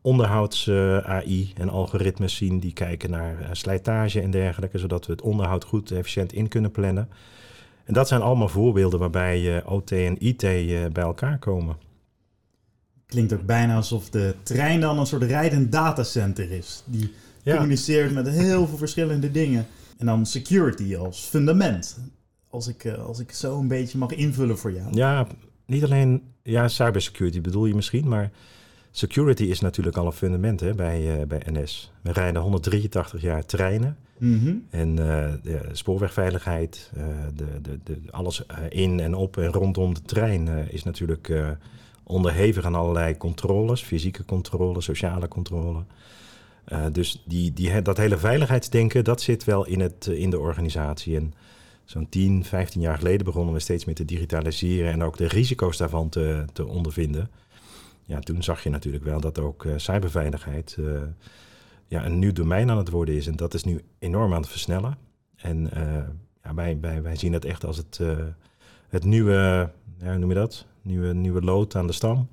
onderhouds-AI 0.00 1.52
en 1.56 1.68
algoritmes 1.68 2.36
zien 2.36 2.60
die 2.60 2.72
kijken 2.72 3.10
naar 3.10 3.48
slijtage 3.52 4.20
en 4.20 4.30
dergelijke, 4.30 4.78
zodat 4.78 5.06
we 5.06 5.12
het 5.12 5.22
onderhoud 5.22 5.64
goed 5.64 5.90
efficiënt 5.90 6.32
in 6.32 6.48
kunnen 6.48 6.70
plannen. 6.70 7.08
En 7.84 7.94
dat 7.94 8.08
zijn 8.08 8.20
allemaal 8.20 8.48
voorbeelden 8.48 8.98
waarbij 8.98 9.64
OT 9.64 9.92
en 9.92 10.16
IT 10.26 10.40
bij 10.92 11.02
elkaar 11.02 11.38
komen. 11.38 11.76
Klinkt 13.06 13.32
ook 13.32 13.46
bijna 13.46 13.76
alsof 13.76 14.10
de 14.10 14.34
trein 14.42 14.80
dan 14.80 14.98
een 14.98 15.06
soort 15.06 15.22
rijdend 15.22 15.72
datacenter 15.72 16.50
is. 16.50 16.82
Die 16.86 17.12
Ja. 17.52 17.56
communiceert 17.56 18.12
met 18.12 18.28
heel 18.28 18.66
veel 18.66 18.78
verschillende 18.78 19.30
dingen. 19.30 19.66
En 19.98 20.06
dan 20.06 20.26
security 20.26 20.96
als 20.96 21.20
fundament. 21.20 21.98
Als 22.50 22.68
ik, 22.68 22.84
eh, 22.84 23.04
als 23.06 23.18
ik 23.18 23.32
zo 23.32 23.58
een 23.58 23.68
beetje 23.68 23.98
mag 23.98 24.12
invullen 24.12 24.58
voor 24.58 24.72
jou. 24.72 24.94
Ja, 24.96 25.26
niet 25.66 25.84
alleen 25.84 26.22
ja, 26.42 26.68
cybersecurity 26.68 27.40
bedoel 27.40 27.66
je 27.66 27.74
misschien, 27.74 28.08
maar 28.08 28.30
security 28.90 29.42
is 29.42 29.60
natuurlijk 29.60 29.96
al 29.96 30.06
een 30.06 30.12
fundament 30.12 30.60
hè, 30.60 30.74
bij, 30.74 31.20
eh, 31.20 31.26
bij 31.26 31.42
NS. 31.52 31.92
We 32.02 32.12
rijden 32.12 32.42
183 32.42 33.20
jaar 33.20 33.44
treinen 33.44 33.96
Mhm. 34.18 34.54
en 34.70 34.88
eh, 34.98 35.32
de 35.42 35.60
spoorwegveiligheid, 35.72 36.90
de, 37.34 37.44
de, 37.62 37.78
de, 37.84 37.98
alles 38.10 38.42
in 38.68 39.00
en 39.00 39.14
op 39.14 39.36
en 39.36 39.52
rondom 39.52 39.94
de 39.94 40.02
trein 40.02 40.48
is 40.70 40.82
natuurlijk 40.82 41.32
onderhevig 42.02 42.64
aan 42.64 42.74
allerlei 42.74 43.16
controles, 43.16 43.82
fysieke 43.82 44.24
controle, 44.24 44.80
sociale 44.80 45.28
controle. 45.28 45.82
Eh, 46.66 46.86
dus 46.92 47.22
die, 47.26 47.52
die, 47.52 47.82
dat 47.82 47.96
hele 47.96 48.18
veiligheidsdenken, 48.18 49.04
dat 49.04 49.20
zit 49.20 49.44
wel 49.44 49.66
in, 49.66 49.80
het, 49.80 50.06
eh, 50.06 50.18
in 50.18 50.30
de 50.30 50.38
organisatie. 50.38 51.16
En 51.16 51.34
zo'n 51.84 52.08
10, 52.08 52.44
15 52.44 52.80
jaar 52.80 52.98
geleden 52.98 53.24
begonnen 53.24 53.54
we 53.54 53.60
steeds 53.60 53.84
meer 53.84 53.94
te 53.94 54.04
digitaliseren 54.04 54.92
en 54.92 55.02
ook 55.02 55.16
de 55.16 55.28
risico's 55.28 55.76
daarvan 55.76 56.08
te, 56.08 56.44
te 56.52 56.66
ondervinden. 56.66 57.30
Ja, 58.04 58.18
toen 58.18 58.42
zag 58.42 58.62
je 58.62 58.70
natuurlijk 58.70 59.04
wel 59.04 59.20
dat 59.20 59.38
ook 59.38 59.64
eh, 59.64 59.72
cyberveiligheid 59.76 60.78
ja, 61.88 62.04
een 62.04 62.18
nieuw 62.18 62.32
domein 62.32 62.70
aan 62.70 62.76
het 62.76 62.90
worden 62.90 63.14
is. 63.14 63.26
En 63.26 63.36
dat 63.36 63.54
is 63.54 63.64
nu 63.64 63.80
enorm 63.98 64.32
aan 64.32 64.40
het 64.40 64.50
versnellen. 64.50 64.98
En 65.36 65.70
ja, 66.42 66.54
wij, 66.54 66.80
wij, 66.80 67.16
zien 67.16 67.32
het 67.32 67.44
echt 67.44 67.64
als 67.64 67.76
het, 67.76 68.00
het 68.88 69.04
nieuwe, 69.04 69.70
ja, 69.98 70.10
hoe 70.10 70.18
noem 70.18 70.28
je 70.28 70.34
dat? 70.34 70.66
Nieuwe, 70.82 71.14
nieuwe 71.14 71.42
lood 71.42 71.76
aan 71.76 71.86
de 71.86 71.92
stam. 71.92 72.28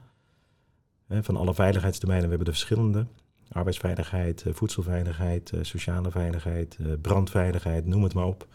Van 1.09 1.35
alle 1.35 1.53
veiligheidsdomeinen. 1.53 2.29
We 2.29 2.35
hebben 2.35 2.53
de 2.53 2.59
verschillende. 2.59 3.05
Arbeidsveiligheid, 3.53 4.41
eh, 4.41 4.53
voedselveiligheid, 4.53 5.51
eh, 5.51 5.59
sociale 5.61 6.11
veiligheid, 6.11 6.77
eh, 6.79 6.85
brandveiligheid, 7.01 7.85
noem 7.85 8.03
het 8.03 8.13
maar 8.13 8.25
op. 8.25 8.47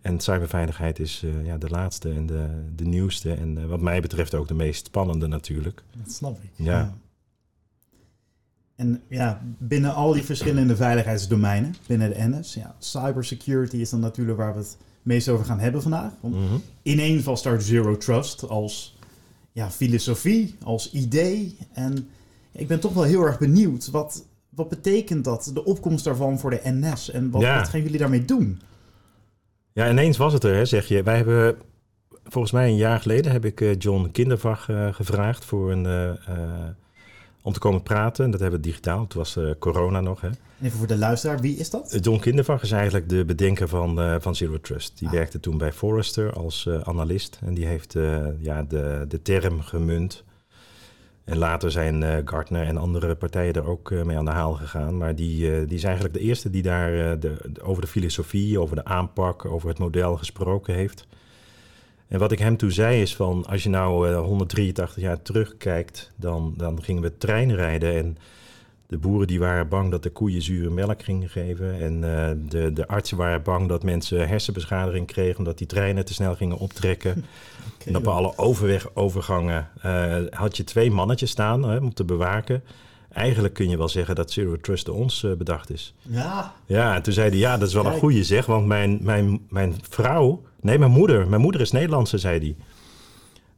En 0.00 0.20
cyberveiligheid 0.20 0.98
is 0.98 1.24
ja, 1.44 1.58
de 1.58 1.68
laatste 1.68 2.10
en 2.10 2.26
de, 2.26 2.48
de 2.76 2.84
nieuwste. 2.84 3.34
En 3.34 3.68
wat 3.68 3.80
mij 3.80 4.00
betreft 4.00 4.34
ook 4.34 4.48
de 4.48 4.54
meest 4.54 4.86
spannende 4.86 5.26
natuurlijk. 5.26 5.82
Dat 6.04 6.12
snap 6.12 6.38
ik. 6.42 6.50
Ja. 6.54 6.94
En 8.76 9.02
ja, 9.08 9.42
binnen 9.58 9.94
al 9.94 10.12
die 10.12 10.22
verschillende 10.22 10.76
veiligheidsdomeinen, 10.76 11.74
binnen 11.86 12.10
de 12.10 12.16
NS, 12.18 12.54
ja, 12.54 12.74
cybersecurity 12.78 13.76
is 13.76 13.90
dan 13.90 14.00
natuurlijk 14.00 14.38
waar 14.38 14.52
we 14.52 14.58
het 14.58 14.76
meest 15.02 15.28
over 15.28 15.44
gaan 15.44 15.60
hebben 15.60 15.82
vandaag. 15.82 16.12
Want 16.20 16.34
Mhm. 16.34 16.54
ineens 16.82 17.24
was 17.24 17.42
daar 17.42 17.60
Zero 17.60 17.96
Trust 17.96 18.48
als 18.48 18.96
ja, 19.52 19.70
filosofie, 19.70 20.54
als 20.62 20.92
idee. 20.92 21.56
En 21.72 22.08
ik 22.54 22.68
ben 22.68 22.80
toch 22.80 22.92
wel 22.94 23.02
heel 23.02 23.22
erg 23.22 23.38
benieuwd, 23.38 23.90
wat, 23.90 24.24
wat 24.48 24.68
betekent 24.68 25.24
dat, 25.24 25.50
de 25.54 25.64
opkomst 25.64 26.04
daarvan 26.04 26.38
voor 26.38 26.50
de 26.50 26.60
NS? 26.64 27.10
En 27.10 27.30
wat, 27.30 27.42
Ja. 27.42 27.58
wat 27.58 27.68
gaan 27.68 27.82
jullie 27.82 27.98
daarmee 27.98 28.24
doen? 28.24 28.60
Ja, 29.72 29.90
ineens 29.90 30.16
was 30.16 30.32
het 30.32 30.44
er, 30.44 30.54
hè, 30.54 30.64
zeg 30.64 30.86
je. 30.88 31.02
Wij 31.02 31.16
hebben, 31.16 31.56
volgens 32.24 32.52
mij 32.52 32.68
een 32.68 32.76
jaar 32.76 33.00
geleden, 33.00 33.32
heb 33.32 33.44
ik 33.44 33.60
eh, 33.60 33.78
John 33.78 34.08
Kindervag 34.12 34.68
eh, 34.68 34.94
gevraagd 34.94 35.44
voor 35.44 35.72
een, 35.72 35.86
eh, 35.86 36.10
om 37.42 37.52
te 37.52 37.58
komen 37.58 37.82
praten. 37.82 38.24
En 38.24 38.30
dat 38.30 38.40
hebben 38.40 38.60
we 38.60 38.66
digitaal. 38.66 39.06
Toen 39.06 39.18
was 39.18 39.38
corona 39.58 40.00
nog. 40.00 40.20
Hè. 40.20 40.26
En 40.28 40.36
even 40.62 40.78
voor 40.78 40.86
de 40.86 40.96
luisteraar, 40.96 41.40
wie 41.40 41.56
is 41.56 41.70
dat? 41.70 41.98
John 42.00 42.20
Kindervag 42.20 42.62
is 42.62 42.70
eigenlijk 42.70 43.08
de 43.08 43.24
bedenker 43.24 43.68
van, 43.68 44.20
van 44.20 44.34
Zero 44.34 44.60
Trust. 44.60 44.98
Die 44.98 45.08
Ah. 45.08 45.14
werkte 45.14 45.40
toen 45.40 45.58
bij 45.58 45.72
Forrester 45.72 46.32
als 46.32 46.68
analist. 46.82 47.38
En 47.44 47.54
die 47.54 47.66
heeft 47.66 47.92
ja, 48.38 48.62
de, 48.62 49.04
de 49.08 49.22
term 49.22 49.60
gemunt. 49.60 50.24
En 51.24 51.38
later 51.38 51.70
zijn 51.70 52.02
eh, 52.02 52.16
Gartner 52.24 52.66
en 52.66 52.76
andere 52.76 53.14
partijen 53.14 53.54
er 53.54 53.68
ook 53.68 53.90
eh, 53.90 54.02
mee 54.02 54.16
aan 54.16 54.24
de 54.24 54.30
haal 54.30 54.52
gegaan. 54.52 54.96
Maar 54.96 55.14
die, 55.14 55.52
eh, 55.52 55.68
die 55.68 55.76
is 55.76 55.84
eigenlijk 55.84 56.14
de 56.14 56.20
eerste 56.20 56.50
die 56.50 56.62
daar 56.62 57.18
de, 57.18 57.36
over 57.62 57.82
de 57.82 57.88
filosofie, 57.88 58.60
over 58.60 58.76
de 58.76 58.84
aanpak, 58.84 59.44
over 59.44 59.68
het 59.68 59.78
model 59.78 60.16
gesproken 60.16 60.74
heeft. 60.74 61.06
En 62.08 62.18
wat 62.18 62.32
ik 62.32 62.38
hem 62.38 62.56
toen 62.56 62.70
zei 62.70 63.00
is 63.00 63.16
van, 63.16 63.46
als 63.46 63.62
je 63.62 63.68
nou 63.68 64.08
eh, 64.08 64.20
183 64.20 65.02
jaar 65.02 65.22
terugkijkt, 65.22 66.12
dan, 66.16 66.54
dan 66.56 66.82
gingen 66.82 67.02
we 67.02 67.16
trein 67.16 67.54
rijden 67.54 67.94
en 67.94 68.16
de 68.86 68.98
boeren 68.98 69.26
die 69.26 69.38
waren 69.38 69.68
bang 69.68 69.90
dat 69.90 70.02
de 70.02 70.10
koeien 70.10 70.42
zure 70.42 70.70
melk 70.70 71.02
gingen 71.02 71.28
geven. 71.28 71.80
En 71.80 71.94
eh, 71.94 72.36
de, 72.48 72.72
de 72.72 72.86
artsen 72.86 73.16
waren 73.16 73.42
bang 73.42 73.68
dat 73.68 73.82
mensen 73.82 74.28
hersenbeschadiging 74.28 75.06
kregen 75.06 75.38
omdat 75.38 75.58
die 75.58 75.66
treinen 75.66 76.04
te 76.04 76.14
snel 76.14 76.34
gingen 76.34 76.58
optrekken. 76.58 77.24
En 77.84 77.96
op 77.96 78.06
alle 78.06 78.38
overwegovergangen 78.38 79.68
eh, 79.82 80.16
had 80.30 80.56
je 80.56 80.64
twee 80.64 80.90
mannetjes 80.90 81.30
staan 81.30 81.68
hè, 81.68 81.76
om 81.76 81.94
te 81.94 82.04
bewaken. 82.04 82.62
Eigenlijk 83.12 83.54
kun 83.54 83.68
je 83.68 83.76
wel 83.76 83.88
zeggen 83.88 84.14
dat 84.14 84.30
Zero 84.30 84.56
Trust 84.56 84.86
door 84.86 84.94
ons 84.94 85.24
eh, 85.24 85.32
bedacht 85.32 85.70
is. 85.70 85.94
Ja, 86.02 86.52
Ja, 86.66 86.94
en 86.94 87.02
toen 87.02 87.12
zei 87.12 87.28
hij, 87.28 87.38
ja, 87.38 87.56
dat 87.56 87.68
is 87.68 87.74
wel 87.74 87.86
een 87.86 87.98
goeie 87.98 88.24
zeg, 88.24 88.46
want 88.46 88.66
mijn, 88.66 88.98
mijn, 89.02 89.40
mijn 89.48 89.74
vrouw, 89.90 90.42
nee, 90.60 90.78
mijn 90.78 90.90
moeder, 90.90 91.28
mijn 91.28 91.40
moeder 91.40 91.60
is 91.60 91.70
Nederlandse, 91.70 92.18
zei 92.18 92.38
hij. 92.38 92.56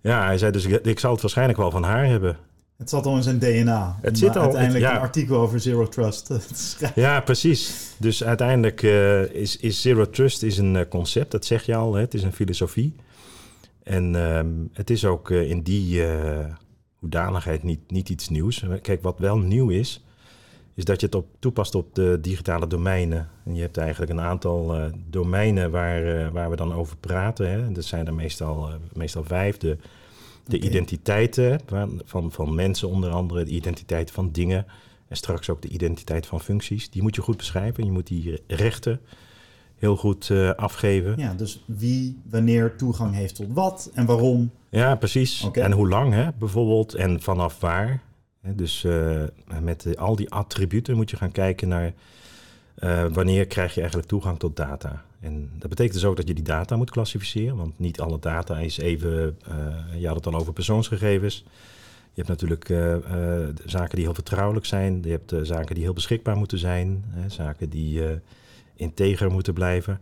Ja, 0.01 0.25
hij 0.25 0.39
zei 0.39 0.53
dus, 0.53 0.65
ik, 0.65 0.85
ik 0.85 0.99
zal 0.99 1.13
het 1.13 1.21
waarschijnlijk 1.21 1.59
wel 1.59 1.71
van 1.71 1.83
haar 1.83 2.07
hebben. 2.07 2.37
Het 2.77 2.91
zat 2.91 3.07
al 3.07 3.17
in 3.17 3.23
zijn 3.23 3.39
DNA. 3.39 3.99
Het 4.03 4.19
zit 4.19 4.37
al- 4.37 4.43
uiteindelijk 4.43 4.85
het- 4.85 4.93
ja. 4.93 4.97
een 4.99 5.05
artikel 5.05 5.37
over 5.39 5.61
Zero 5.61 5.89
Trust. 5.89 6.31
Ja, 6.95 7.21
precies. 7.21 7.91
Dus 7.99 8.25
uiteindelijk 8.25 8.83
eh, 8.83 9.23
is, 9.23 9.57
is 9.57 9.81
Zero 9.81 10.11
Trust 10.11 10.43
is 10.43 10.59
een 10.59 10.77
eh, 10.77 10.89
concept, 10.89 11.31
dat 11.31 11.45
zeg 11.45 11.67
je 11.67 11.75
al, 11.75 11.95
hè? 11.95 12.01
het 12.01 12.15
is 12.15 12.23
een 12.23 12.33
filosofie. 12.33 12.95
En 13.83 14.15
ehm, 14.17 14.47
het 14.73 14.91
is 14.91 15.05
ook 15.05 15.31
eh, 15.31 15.51
in 15.51 15.63
die 15.63 16.03
hoedanigheid 16.99 17.63
niet, 17.63 17.91
niet 17.91 18.09
iets 18.09 18.29
nieuws. 18.29 18.65
Kijk, 18.83 19.03
wat 19.03 19.19
wel 19.19 19.39
nieuw 19.39 19.69
is, 19.69 20.05
is 20.75 20.85
dat 20.85 21.01
je 21.01 21.07
het 21.07 21.15
op, 21.15 21.27
toepast 21.39 21.75
op 21.75 21.95
de 21.95 22.19
digitale 22.21 22.67
domeinen. 22.67 23.29
En 23.45 23.55
je 23.55 23.61
hebt 23.61 23.77
eigenlijk 23.77 24.11
een 24.11 24.21
aantal 24.21 24.77
domeinen 25.11 25.71
waar, 25.71 26.33
waar 26.33 26.51
we 26.51 26.57
dan 26.57 26.73
over 26.75 26.97
praten. 26.97 27.51
Hè? 27.51 27.73
Dat 27.73 27.85
zijn 27.85 28.07
er 28.07 28.15
meestal, 28.15 28.69
meestal 28.93 29.25
vijf. 29.25 29.57
De, 29.57 29.77
de 30.47 30.61
identiteiten 30.61 31.61
van, 31.67 32.01
van, 32.05 32.33
van 32.33 32.55
mensen 32.55 32.89
onder 32.89 33.11
andere, 33.11 33.45
de 33.45 33.51
identiteit 33.51 34.11
van 34.11 34.33
dingen. 34.33 34.67
En 35.09 35.17
straks 35.17 35.51
ook 35.51 35.63
de 35.63 35.69
identiteit 35.69 36.27
van 36.27 36.41
functies. 36.41 36.91
Die 36.91 37.03
moet 37.03 37.15
je 37.15 37.23
goed 37.23 37.37
beschrijven. 37.37 37.85
Je 37.85 37.91
moet 37.91 38.07
die 38.07 38.43
rechten 38.47 39.01
heel 39.77 39.97
goed 39.97 40.29
uh, 40.29 40.51
afgeven. 40.51 41.15
Ja, 41.17 41.35
dus 41.35 41.65
wie 41.67 42.21
wanneer 42.31 42.77
toegang 42.77 43.15
heeft 43.15 43.35
tot 43.35 43.47
wat 43.53 43.91
en 43.95 44.07
waarom. 44.07 44.51
Ja, 44.69 44.95
precies. 44.95 45.43
Okay. 45.43 45.65
En 45.65 45.73
hoe 45.73 45.89
lang 45.89 46.13
hè, 46.13 46.29
bijvoorbeeld 46.39 46.95
en 46.95 47.21
vanaf 47.21 47.61
waar. 47.61 48.03
Dus 48.43 48.85
uh, 48.85 49.23
met 49.61 49.97
al 49.97 50.17
die 50.17 50.31
attributen 50.31 50.97
moet 50.97 51.11
je 51.11 51.17
gaan 51.17 51.33
kijken 51.33 51.69
naar 51.69 51.93
uh, 52.79 53.05
wanneer 53.13 53.47
krijg 53.47 53.75
je 53.75 53.81
eigenlijk 53.81 54.09
toegang 54.09 54.39
tot 54.39 54.57
data. 54.57 55.05
En 55.21 55.51
dat 55.59 55.69
betekent 55.69 55.95
dus 55.95 56.05
ook 56.05 56.17
dat 56.17 56.29
je 56.29 56.35
die 56.35 56.45
data 56.45 56.77
moet 56.77 56.91
klassificeren, 56.91 57.57
want 57.57 57.79
niet 57.79 58.01
alle 58.01 58.19
data 58.19 58.59
is 58.59 58.79
even, 58.79 59.39
je 59.99 60.07
had 60.07 60.17
het 60.17 60.27
al 60.27 60.35
over 60.35 60.53
persoonsgegevens. 60.53 61.45
Je 62.13 62.23
hebt 62.23 62.29
natuurlijk 62.29 62.65
zaken 63.65 63.95
die 63.95 64.05
heel 64.05 64.15
vertrouwelijk 64.15 64.67
zijn, 64.67 65.03
je 65.03 65.11
hebt 65.11 65.35
zaken 65.43 65.75
die 65.75 65.85
heel 65.85 65.93
beschikbaar 65.93 66.37
moeten 66.37 66.59
zijn, 66.59 67.05
zaken 67.27 67.69
die 67.69 68.03
integer 68.75 69.31
moeten 69.31 69.55
blijven. 69.55 70.01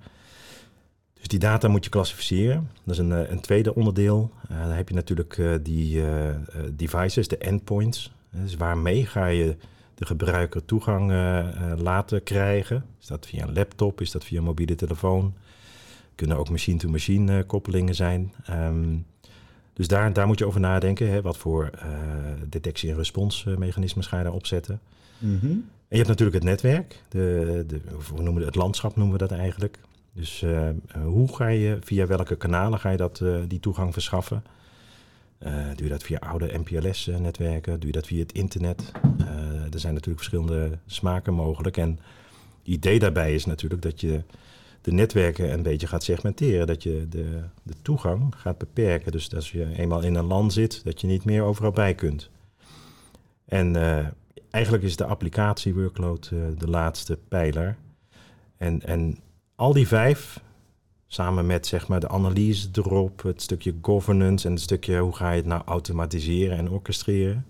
Dus 1.14 1.32
die 1.32 1.48
data 1.48 1.68
moet 1.68 1.84
je 1.84 1.90
klassificeren. 1.90 2.70
Dat 2.84 2.94
is 2.94 3.00
een, 3.00 3.32
een 3.32 3.40
tweede 3.40 3.74
onderdeel. 3.74 4.30
Uh, 4.50 4.60
dan 4.60 4.70
heb 4.70 4.88
je 4.88 4.94
natuurlijk 4.94 5.36
uh, 5.36 5.54
die 5.62 5.96
uh, 5.96 6.06
devices, 6.72 7.28
de 7.28 7.38
endpoints. 7.38 8.12
Dus 8.30 8.54
waarmee 8.54 9.06
ga 9.06 9.26
je 9.26 9.56
de 9.94 10.06
gebruiker 10.06 10.64
toegang 10.64 11.10
laten 11.78 12.22
krijgen? 12.22 12.84
Is 13.00 13.06
dat 13.06 13.26
via 13.26 13.42
een 13.42 13.52
laptop? 13.52 14.00
Is 14.00 14.10
dat 14.10 14.24
via 14.24 14.38
een 14.38 14.44
mobiele 14.44 14.74
telefoon? 14.74 15.34
Kunnen 16.14 16.36
ook 16.36 16.50
machine-to-machine 16.50 17.24
-machine 17.24 17.46
koppelingen 17.46 17.94
zijn. 17.94 18.32
Um, 18.50 19.06
dus 19.72 19.88
daar, 19.88 20.12
daar 20.12 20.26
moet 20.26 20.38
je 20.38 20.46
over 20.46 20.60
nadenken. 20.60 21.10
Hè? 21.10 21.22
Wat 21.22 21.36
voor 21.36 21.70
detectie- 22.48 22.90
en 22.90 22.96
responsmechanismes 22.96 24.06
ga 24.06 24.18
je 24.18 24.24
daar 24.24 24.32
opzetten? 24.32 24.80
Mm 25.18 25.38
-hmm. 25.40 25.50
En 25.88 26.00
je 26.00 26.04
hebt 26.04 26.08
natuurlijk 26.08 26.36
het 26.36 26.44
netwerk. 26.44 27.02
De, 27.08 27.64
de, 27.66 27.80
we 28.14 28.22
noemen 28.22 28.34
het, 28.34 28.44
het 28.44 28.54
landschap 28.54 28.96
noemen 28.96 29.18
we 29.18 29.26
dat 29.26 29.38
eigenlijk. 29.38 29.78
Dus 30.12 30.42
uh, 30.42 30.68
hoe 31.04 31.34
ga 31.34 31.46
je, 31.46 31.78
via 31.80 32.06
welke 32.06 32.36
kanalen 32.36 32.78
ga 32.78 32.90
je 32.90 32.96
dat, 32.96 33.20
uh, 33.22 33.36
die 33.48 33.60
toegang 33.60 33.92
verschaffen? 33.92 34.44
Uh, 35.38 35.66
doe 35.74 35.82
je 35.82 35.88
dat 35.88 36.02
via 36.02 36.18
oude 36.18 36.58
MPLS-netwerken? 36.58 37.80
Doe 37.80 37.86
je 37.86 37.92
dat 37.92 38.06
via 38.06 38.18
het 38.18 38.32
internet? 38.32 38.92
er 39.72 39.80
zijn 39.80 39.94
natuurlijk 39.94 40.24
verschillende 40.24 40.78
smaken 40.86 41.34
mogelijk. 41.34 41.76
En 41.76 41.90
het 42.58 42.68
idee 42.68 42.98
daarbij 42.98 43.34
is 43.34 43.44
natuurlijk 43.44 43.82
dat 43.82 44.00
je 44.00 44.22
de 44.80 44.92
netwerken 44.92 45.52
een 45.52 45.62
beetje 45.62 45.86
gaat 45.86 46.02
segmenteren. 46.02 46.66
Dat 46.66 46.82
je 46.82 47.06
de, 47.08 47.42
de 47.62 47.74
toegang 47.82 48.34
gaat 48.36 48.58
beperken. 48.58 49.12
Dus 49.12 49.34
als 49.34 49.52
je 49.52 49.76
eenmaal 49.76 50.02
in 50.02 50.14
een 50.14 50.24
land 50.24 50.52
zit, 50.52 50.84
dat 50.84 51.00
je 51.00 51.06
niet 51.06 51.24
meer 51.24 51.42
overal 51.42 51.70
bij 51.70 51.94
kunt. 51.94 52.30
En 53.44 53.76
eigenlijk 54.50 54.84
is 54.84 54.96
de 54.96 55.04
applicatie 55.04 55.74
workload 55.74 56.28
de 56.58 56.68
laatste 56.68 57.18
pijler. 57.28 57.76
En, 58.56 58.82
en 58.82 59.18
al 59.54 59.72
die 59.72 59.88
vijf, 59.88 60.40
samen 61.06 61.46
met 61.46 61.66
zeg 61.66 61.88
maar 61.88 62.00
de 62.00 62.08
analyse 62.08 62.68
erop, 62.72 63.22
het 63.22 63.42
stukje 63.42 63.74
governance 63.82 64.46
en 64.46 64.52
het 64.52 64.62
stukje 64.62 64.98
hoe 64.98 65.16
ga 65.16 65.30
je 65.30 65.36
het 65.36 65.46
nou 65.46 65.62
automatiseren 65.64 66.56
en 66.56 66.70
orchestreren. 66.70 67.46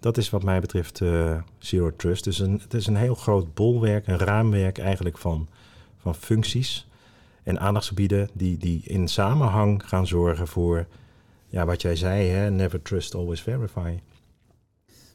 Dat 0.00 0.16
is 0.16 0.30
wat 0.30 0.42
mij 0.42 0.60
betreft 0.60 1.00
uh, 1.00 1.42
Zero 1.58 1.96
Trust. 1.96 2.24
Dus 2.24 2.38
een, 2.38 2.60
het 2.62 2.74
is 2.74 2.86
een 2.86 2.96
heel 2.96 3.14
groot 3.14 3.54
bolwerk, 3.54 4.06
een 4.06 4.18
raamwerk 4.18 4.78
eigenlijk 4.78 5.18
van, 5.18 5.48
van 5.98 6.14
functies 6.14 6.88
en 7.42 7.60
aandachtsgebieden 7.60 8.28
die, 8.32 8.56
die 8.58 8.82
in 8.84 9.08
samenhang 9.08 9.88
gaan 9.88 10.06
zorgen 10.06 10.48
voor 10.48 10.86
ja, 11.48 11.66
wat 11.66 11.82
jij 11.82 11.96
zei, 11.96 12.28
hè, 12.28 12.50
never 12.50 12.82
trust, 12.82 13.14
always 13.14 13.40
verify. 13.40 13.98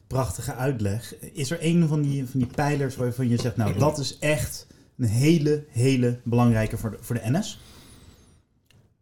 Prachtige 0.06 0.54
uitleg. 0.54 1.14
Is 1.18 1.50
er 1.50 1.58
een 1.60 1.88
van 1.88 2.02
die, 2.02 2.26
van 2.26 2.40
die 2.40 2.48
pijlers 2.54 2.96
waarvan 2.96 3.28
je 3.28 3.40
zegt, 3.40 3.56
nou 3.56 3.78
dat 3.78 3.98
is 3.98 4.18
echt 4.18 4.66
een 4.98 5.08
hele, 5.08 5.64
hele 5.68 6.20
belangrijke 6.24 6.76
voor 6.76 6.90
de, 6.90 6.96
voor 7.00 7.14
de 7.14 7.30
NS? 7.30 7.60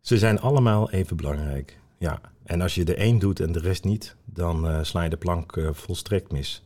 Ze 0.00 0.18
zijn 0.18 0.40
allemaal 0.40 0.90
even 0.90 1.16
belangrijk, 1.16 1.78
ja. 1.98 2.20
En 2.44 2.60
als 2.60 2.74
je 2.74 2.84
de 2.84 3.00
een 3.00 3.18
doet 3.18 3.40
en 3.40 3.52
de 3.52 3.58
rest 3.58 3.84
niet, 3.84 4.16
dan 4.24 4.66
uh, 4.66 4.78
sla 4.82 5.02
je 5.02 5.10
de 5.10 5.16
plank 5.16 5.56
uh, 5.56 5.68
volstrekt 5.72 6.32
mis. 6.32 6.62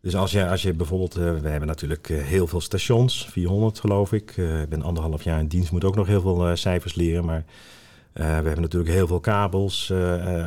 Dus 0.00 0.16
als 0.16 0.30
je, 0.30 0.48
als 0.48 0.62
je 0.62 0.72
bijvoorbeeld, 0.72 1.18
uh, 1.18 1.40
we 1.40 1.48
hebben 1.48 1.68
natuurlijk 1.68 2.06
heel 2.08 2.46
veel 2.46 2.60
stations, 2.60 3.26
400 3.30 3.80
geloof 3.80 4.12
ik. 4.12 4.36
ik 4.36 4.68
ben 4.68 4.82
anderhalf 4.82 5.22
jaar 5.22 5.40
in 5.40 5.46
dienst, 5.46 5.72
moet 5.72 5.84
ook 5.84 5.96
nog 5.96 6.06
heel 6.06 6.20
veel 6.20 6.56
cijfers 6.56 6.94
leren. 6.94 7.24
Maar 7.24 7.44
we 8.12 8.22
hebben 8.22 8.60
natuurlijk 8.60 8.92
heel 8.92 9.06
veel 9.06 9.20
kabels. 9.20 9.92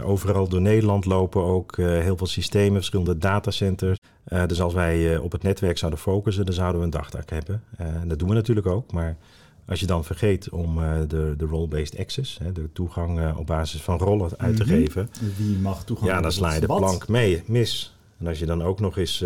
overal 0.04 0.48
door 0.48 0.62
Nederland 0.62 1.06
lopen 1.06 1.44
ook 1.44 1.78
heel 1.78 2.18
veel 2.18 2.28
systemen, 2.28 2.76
verschillende 2.76 3.18
datacenters. 3.18 3.98
Uh, 4.28 4.46
dus 4.46 4.62
als 4.62 4.74
wij 4.74 5.14
uh, 5.14 5.24
op 5.24 5.32
het 5.32 5.44
netwerk 5.44 5.78
zouden 5.78 6.00
focussen, 6.00 6.46
dan 6.46 6.54
zouden 6.54 6.80
we 6.80 6.86
een 6.86 6.92
dagtaak 6.92 7.30
hebben. 7.30 7.64
Uh, 7.82 7.88
en 7.88 8.08
dat 8.08 8.20
doen 8.20 8.30
we 8.30 8.34
natuurlijk 8.34 8.68
ook. 8.68 8.92
Maar 8.92 9.18
als 9.66 9.80
je 9.80 9.86
dan 9.86 10.04
vergeet 10.04 10.50
om 10.50 10.76
de, 11.08 11.34
de 11.38 11.46
role-based 11.46 11.98
access, 12.00 12.40
hè, 12.44 12.52
de 12.52 12.72
toegang 12.74 13.36
op 13.36 13.46
basis 13.46 13.82
van 13.82 13.98
rollen 13.98 14.30
uit 14.38 14.56
te 14.56 14.64
mm 14.64 14.70
-hmm. 14.70 14.78
geven. 14.78 15.10
Wie 15.38 15.58
mag 15.58 15.84
toegang 15.84 16.10
Ja, 16.10 16.22
dan 16.22 16.32
sla 16.32 16.54
je 16.54 16.60
de 16.60 16.66
plank 16.66 17.08
mee, 17.08 17.44
mis. 17.46 17.96
En 18.18 18.28
als 18.28 18.40
je 18.40 18.46
dan 18.46 18.64
ook 18.64 18.80
nog 18.80 18.98
eens 18.98 19.26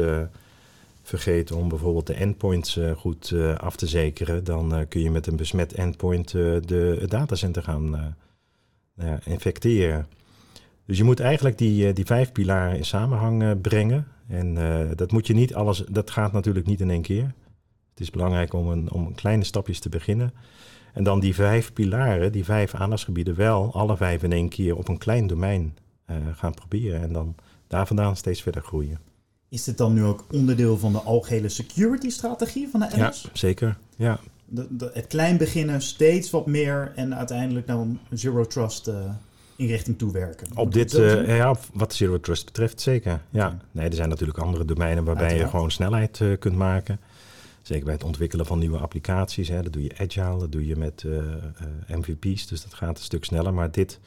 vergeet 1.04 1.52
om 1.52 1.70
bijvoorbeeld 1.70 2.08
de 2.08 2.14
endpoints 2.14 2.80
goed 2.98 3.34
af 3.58 3.76
te 3.76 3.88
zekeren, 3.88 4.44
dan 4.44 4.86
kun 4.88 5.02
je 5.02 5.12
met 5.12 5.28
een 5.28 5.36
besmet 5.36 5.74
endpoint 5.74 6.32
de, 6.32 6.98
het 7.00 7.10
datacenter 7.10 7.64
gaan 7.64 8.16
infecteren. 9.24 10.08
Dus 10.86 10.98
je 10.98 11.04
moet 11.04 11.20
eigenlijk 11.20 11.58
die, 11.58 11.94
die 11.94 12.06
vijf 12.06 12.32
pilaren 12.32 12.78
in 12.78 12.86
samenhang 12.86 13.62
brengen. 13.62 14.08
En 14.28 14.56
uh, 14.56 14.80
dat 14.96 15.12
moet 15.12 15.28
je 15.28 15.34
niet 15.34 15.54
alles, 15.54 15.84
dat 15.90 16.12
gaat 16.12 16.32
natuurlijk 16.32 16.66
niet 16.66 16.82
in 16.82 16.90
één 16.90 17.02
keer. 17.02 17.34
Het 17.90 18.00
is 18.00 18.10
belangrijk 18.10 18.54
om, 18.54 18.68
een, 18.68 18.92
om 18.92 19.16
kleine 19.16 19.44
stapjes 19.44 19.80
te 19.80 19.90
beginnen. 19.90 20.34
En 20.94 21.04
dan 21.04 21.20
die 21.20 21.36
vijf 21.36 21.74
pilaren, 21.74 22.32
die 22.32 22.44
vijf 22.44 22.74
aandachtsgebieden, 22.74 23.36
wel 23.36 23.74
alle 23.74 23.98
vijf 23.98 24.24
in 24.24 24.32
één 24.32 24.50
keer 24.50 24.78
op 24.78 24.88
een 24.88 24.98
klein 24.98 25.28
domein 25.28 25.78
uh, 26.10 26.18
gaan 26.34 26.54
proberen. 26.54 27.02
En 27.02 27.14
dan 27.14 27.36
daar 27.68 27.88
vandaan 27.88 28.16
steeds 28.16 28.42
verder 28.42 28.62
groeien. 28.62 29.00
Is 29.50 29.64
dit 29.64 29.78
dan 29.78 29.94
nu 29.94 30.04
ook 30.04 30.26
onderdeel 30.32 30.78
van 30.78 30.92
de 30.92 31.02
algehele 31.02 31.50
security-strategie 31.50 32.68
van 32.70 32.80
de 32.80 32.86
NS? 32.86 33.22
Ja, 33.22 33.30
zeker. 33.34 33.78
Ja. 33.96 34.20
De, 34.46 34.68
de, 34.70 34.92
het 34.94 35.08
klein 35.08 35.38
beginnen, 35.38 35.82
steeds 35.82 36.30
wat 36.30 36.46
meer 36.46 36.92
en 36.96 37.16
uiteindelijk 37.16 37.68
dan 37.68 38.00
zero 38.10 38.46
trust. 38.46 38.88
Uh, 38.88 38.96
in 39.56 39.68
richting 39.68 39.98
toewerken. 39.98 40.48
Op 40.56 40.74
dit, 40.74 40.94
uh, 40.94 41.38
ja, 41.38 41.56
wat 41.74 41.94
Zero 41.94 42.20
Trust 42.20 42.46
betreft 42.46 42.82
zeker. 42.82 43.22
Ja, 43.30 43.58
nee, 43.72 43.88
er 43.88 43.96
zijn 43.96 44.10
natuurlijk 44.10 44.40
andere 44.40 44.66
domeinen 44.66 45.04
waarbij 45.04 45.24
Uiteraard. 45.24 45.52
je 45.52 45.58
gewoon 45.58 45.72
snelheid 45.72 46.20
uh, 46.20 46.38
kunt 46.40 46.56
maken. 46.56 47.00
Zeker 47.62 47.86
bij 47.86 47.94
het 47.94 48.04
ontwikkelen 48.04 48.46
van 48.46 48.60
nieuwe 48.60 48.78
applicaties. 48.78 49.48
Hè, 49.48 49.62
dat 49.62 49.74
doe 49.74 49.84
je 49.84 49.98
agile, 49.98 50.40
dat 50.40 50.52
doe 50.52 50.68
je 50.68 50.76
met 50.76 51.04
uh, 51.06 51.18
MVP's, 51.88 52.48
dus 52.48 52.64
dat 52.64 52.74
gaat 52.74 52.98
een 52.98 53.04
stuk 53.04 53.26
sneller. 53.26 53.54
Maar 53.54 53.72
dit, 53.72 54.00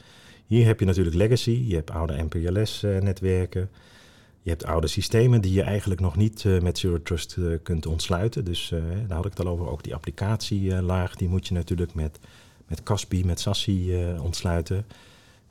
hier 0.47 0.65
heb 0.65 0.79
je 0.79 0.85
natuurlijk 0.85 1.15
legacy, 1.15 1.63
je 1.67 1.75
hebt 1.75 1.91
oude 1.91 2.23
MPLS-netwerken. 2.23 3.69
Je 4.41 4.49
hebt 4.49 4.65
oude 4.65 4.87
systemen 4.87 5.41
die 5.41 5.53
je 5.53 5.61
eigenlijk 5.61 6.01
nog 6.01 6.15
niet 6.15 6.43
met 6.61 6.77
Zero 6.77 7.01
Trust 7.01 7.37
kunt 7.63 7.85
ontsluiten. 7.85 8.45
Dus 8.45 8.73
daar 9.07 9.17
had 9.17 9.25
ik 9.25 9.31
het 9.37 9.45
al 9.45 9.51
over. 9.51 9.69
Ook 9.69 9.83
die 9.83 9.95
applicatielaag, 9.95 11.15
die 11.15 11.29
moet 11.29 11.47
je 11.47 11.53
natuurlijk 11.53 11.93
met, 11.93 12.19
met 12.67 12.83
Caspi, 12.83 13.25
met 13.25 13.39
SASI 13.39 13.95
ontsluiten. 14.21 14.85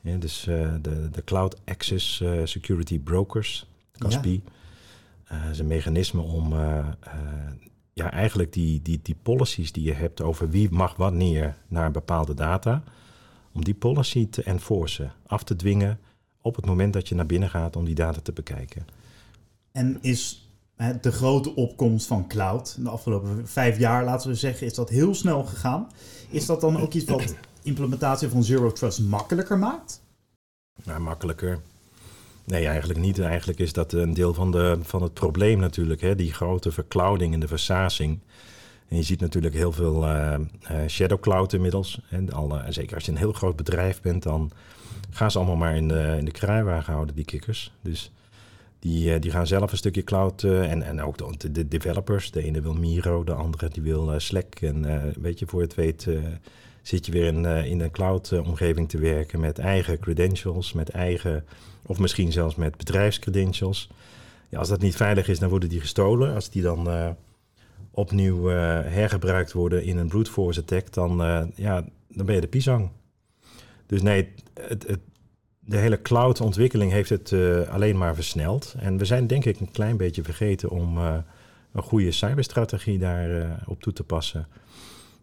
Ja, 0.01 0.17
dus 0.17 0.47
uh, 0.47 0.73
de, 0.81 1.09
de 1.09 1.23
Cloud 1.23 1.61
Access 1.65 2.19
uh, 2.19 2.41
Security 2.43 2.99
Brokers, 2.99 3.67
CASPI, 3.97 4.41
ja. 5.29 5.45
uh, 5.45 5.49
is 5.49 5.59
een 5.59 5.67
mechanisme 5.67 6.21
om 6.21 6.53
ja, 7.93 8.11
eigenlijk 8.11 8.53
die, 8.53 8.81
die, 8.81 8.99
die 9.03 9.17
policies 9.21 9.71
die 9.71 9.83
je 9.83 9.93
hebt 9.93 10.21
over 10.21 10.49
wie 10.49 10.71
mag 10.71 10.95
wanneer 10.95 11.57
naar 11.67 11.91
bepaalde 11.91 12.33
data, 12.33 12.83
om 13.51 13.63
die 13.63 13.73
policy 13.73 14.29
te 14.29 14.43
enforcen, 14.43 15.13
af 15.27 15.43
te 15.43 15.55
dwingen 15.55 15.99
op 16.41 16.55
het 16.55 16.65
moment 16.65 16.93
dat 16.93 17.07
je 17.07 17.15
naar 17.15 17.25
binnen 17.25 17.49
gaat 17.49 17.75
om 17.75 17.85
die 17.85 17.95
data 17.95 18.19
te 18.21 18.31
bekijken. 18.31 18.87
En 19.71 19.97
is 20.01 20.49
de 21.01 21.11
grote 21.11 21.55
opkomst 21.55 22.07
van 22.07 22.27
cloud, 22.27 22.77
de 22.83 22.89
afgelopen 22.89 23.47
vijf 23.47 23.77
jaar 23.77 24.03
laten 24.03 24.29
we 24.29 24.35
zeggen, 24.35 24.67
is 24.67 24.73
dat 24.73 24.89
heel 24.89 25.15
snel 25.15 25.43
gegaan. 25.43 25.87
Is 26.29 26.45
dat 26.45 26.61
dan 26.61 26.77
ook 26.77 26.93
iets 26.93 27.05
wat 27.05 27.35
implementatie 27.61 28.29
van 28.29 28.43
Zero 28.43 28.71
Trust 28.71 28.99
makkelijker 28.99 29.57
maakt? 29.57 30.01
Makkelijker. 30.99 31.59
Nee, 32.49 32.65
eigenlijk 32.65 32.99
niet. 32.99 33.19
Eigenlijk 33.19 33.59
is 33.59 33.73
dat 33.73 33.93
een 33.93 34.13
deel 34.13 34.33
van, 34.33 34.51
de, 34.51 34.77
van 34.81 35.01
het 35.01 35.13
probleem 35.13 35.59
natuurlijk. 35.59 36.01
Hè? 36.01 36.15
Die 36.15 36.33
grote 36.33 36.71
verclouding 36.71 37.33
en 37.33 37.39
de 37.39 37.47
versazing. 37.47 38.19
En 38.87 38.97
je 38.97 39.03
ziet 39.03 39.19
natuurlijk 39.19 39.55
heel 39.55 39.71
veel 39.71 40.07
uh, 40.07 40.35
shadow 40.87 41.19
cloud 41.19 41.53
inmiddels. 41.53 42.01
En 42.09 42.31
alle, 42.31 42.63
zeker 42.69 42.95
als 42.95 43.05
je 43.05 43.11
een 43.11 43.17
heel 43.17 43.33
groot 43.33 43.55
bedrijf 43.55 44.01
bent, 44.01 44.23
dan 44.23 44.51
gaan 45.09 45.31
ze 45.31 45.37
allemaal 45.37 45.55
maar 45.55 45.75
in 45.75 45.87
de, 45.87 46.15
in 46.17 46.25
de 46.25 46.31
kruiwagen 46.31 46.93
houden, 46.93 47.15
die 47.15 47.25
kikkers. 47.25 47.73
Dus 47.81 48.11
die, 48.79 49.13
uh, 49.13 49.21
die 49.21 49.31
gaan 49.31 49.47
zelf 49.47 49.71
een 49.71 49.77
stukje 49.77 50.03
cloud. 50.03 50.43
en, 50.43 50.83
en 50.83 51.01
ook 51.01 51.39
de, 51.39 51.51
de, 51.51 51.67
developers. 51.67 52.31
De 52.31 52.43
ene 52.43 52.61
wil 52.61 52.73
Miro, 52.73 53.23
de 53.23 53.33
andere 53.33 53.69
die 53.69 53.83
wil 53.83 54.19
Slack. 54.19 54.55
En 54.55 55.13
weet 55.21 55.39
je, 55.39 55.45
voor 55.47 55.61
het 55.61 55.75
weet 55.75 56.07
zit 56.89 57.05
je 57.05 57.11
weer 57.11 57.25
in, 57.25 57.43
uh, 57.43 57.65
in 57.65 57.79
een 57.79 57.91
cloud-omgeving 57.91 58.89
te 58.89 58.97
werken 58.97 59.39
met 59.39 59.59
eigen 59.59 59.99
credentials, 59.99 60.73
met 60.73 60.89
eigen, 60.89 61.45
of 61.85 61.99
misschien 61.99 62.31
zelfs 62.31 62.55
met 62.55 62.77
bedrijfscredentials. 62.77 63.89
Ja, 64.49 64.59
als 64.59 64.69
dat 64.69 64.81
niet 64.81 64.95
veilig 64.95 65.27
is, 65.27 65.39
dan 65.39 65.49
worden 65.49 65.69
die 65.69 65.79
gestolen. 65.79 66.33
Als 66.35 66.49
die 66.49 66.61
dan 66.61 66.89
eh, 66.89 67.09
opnieuw 67.91 68.49
eh, 68.49 68.55
hergebruikt 68.85 69.51
worden 69.51 69.83
in 69.83 69.97
een 69.97 70.07
brute 70.07 70.31
force 70.31 70.59
attack, 70.59 70.93
dan, 70.93 71.23
eh, 71.23 71.43
ja, 71.55 71.85
dan 72.07 72.25
ben 72.25 72.35
je 72.35 72.41
de 72.41 72.47
pisang. 72.47 72.89
Dus 73.85 74.01
nee, 74.01 74.33
het, 74.53 74.87
het, 74.87 74.99
de 75.59 75.77
hele 75.77 76.01
cloud-ontwikkeling 76.01 76.91
heeft 76.91 77.09
het 77.09 77.33
alleen 77.69 77.97
maar 77.97 78.15
versneld. 78.15 78.75
En 78.79 78.97
we 78.97 79.05
zijn 79.05 79.27
denk 79.27 79.45
ik 79.45 79.59
een 79.59 79.71
klein 79.71 79.97
beetje 79.97 80.23
vergeten 80.23 80.69
om 80.69 80.97
een 80.97 81.83
goede 81.83 82.11
cyberstrategie 82.11 82.97
daar 82.97 83.59
op 83.67 83.81
toe 83.81 83.93
te 83.93 84.03
passen. 84.03 84.47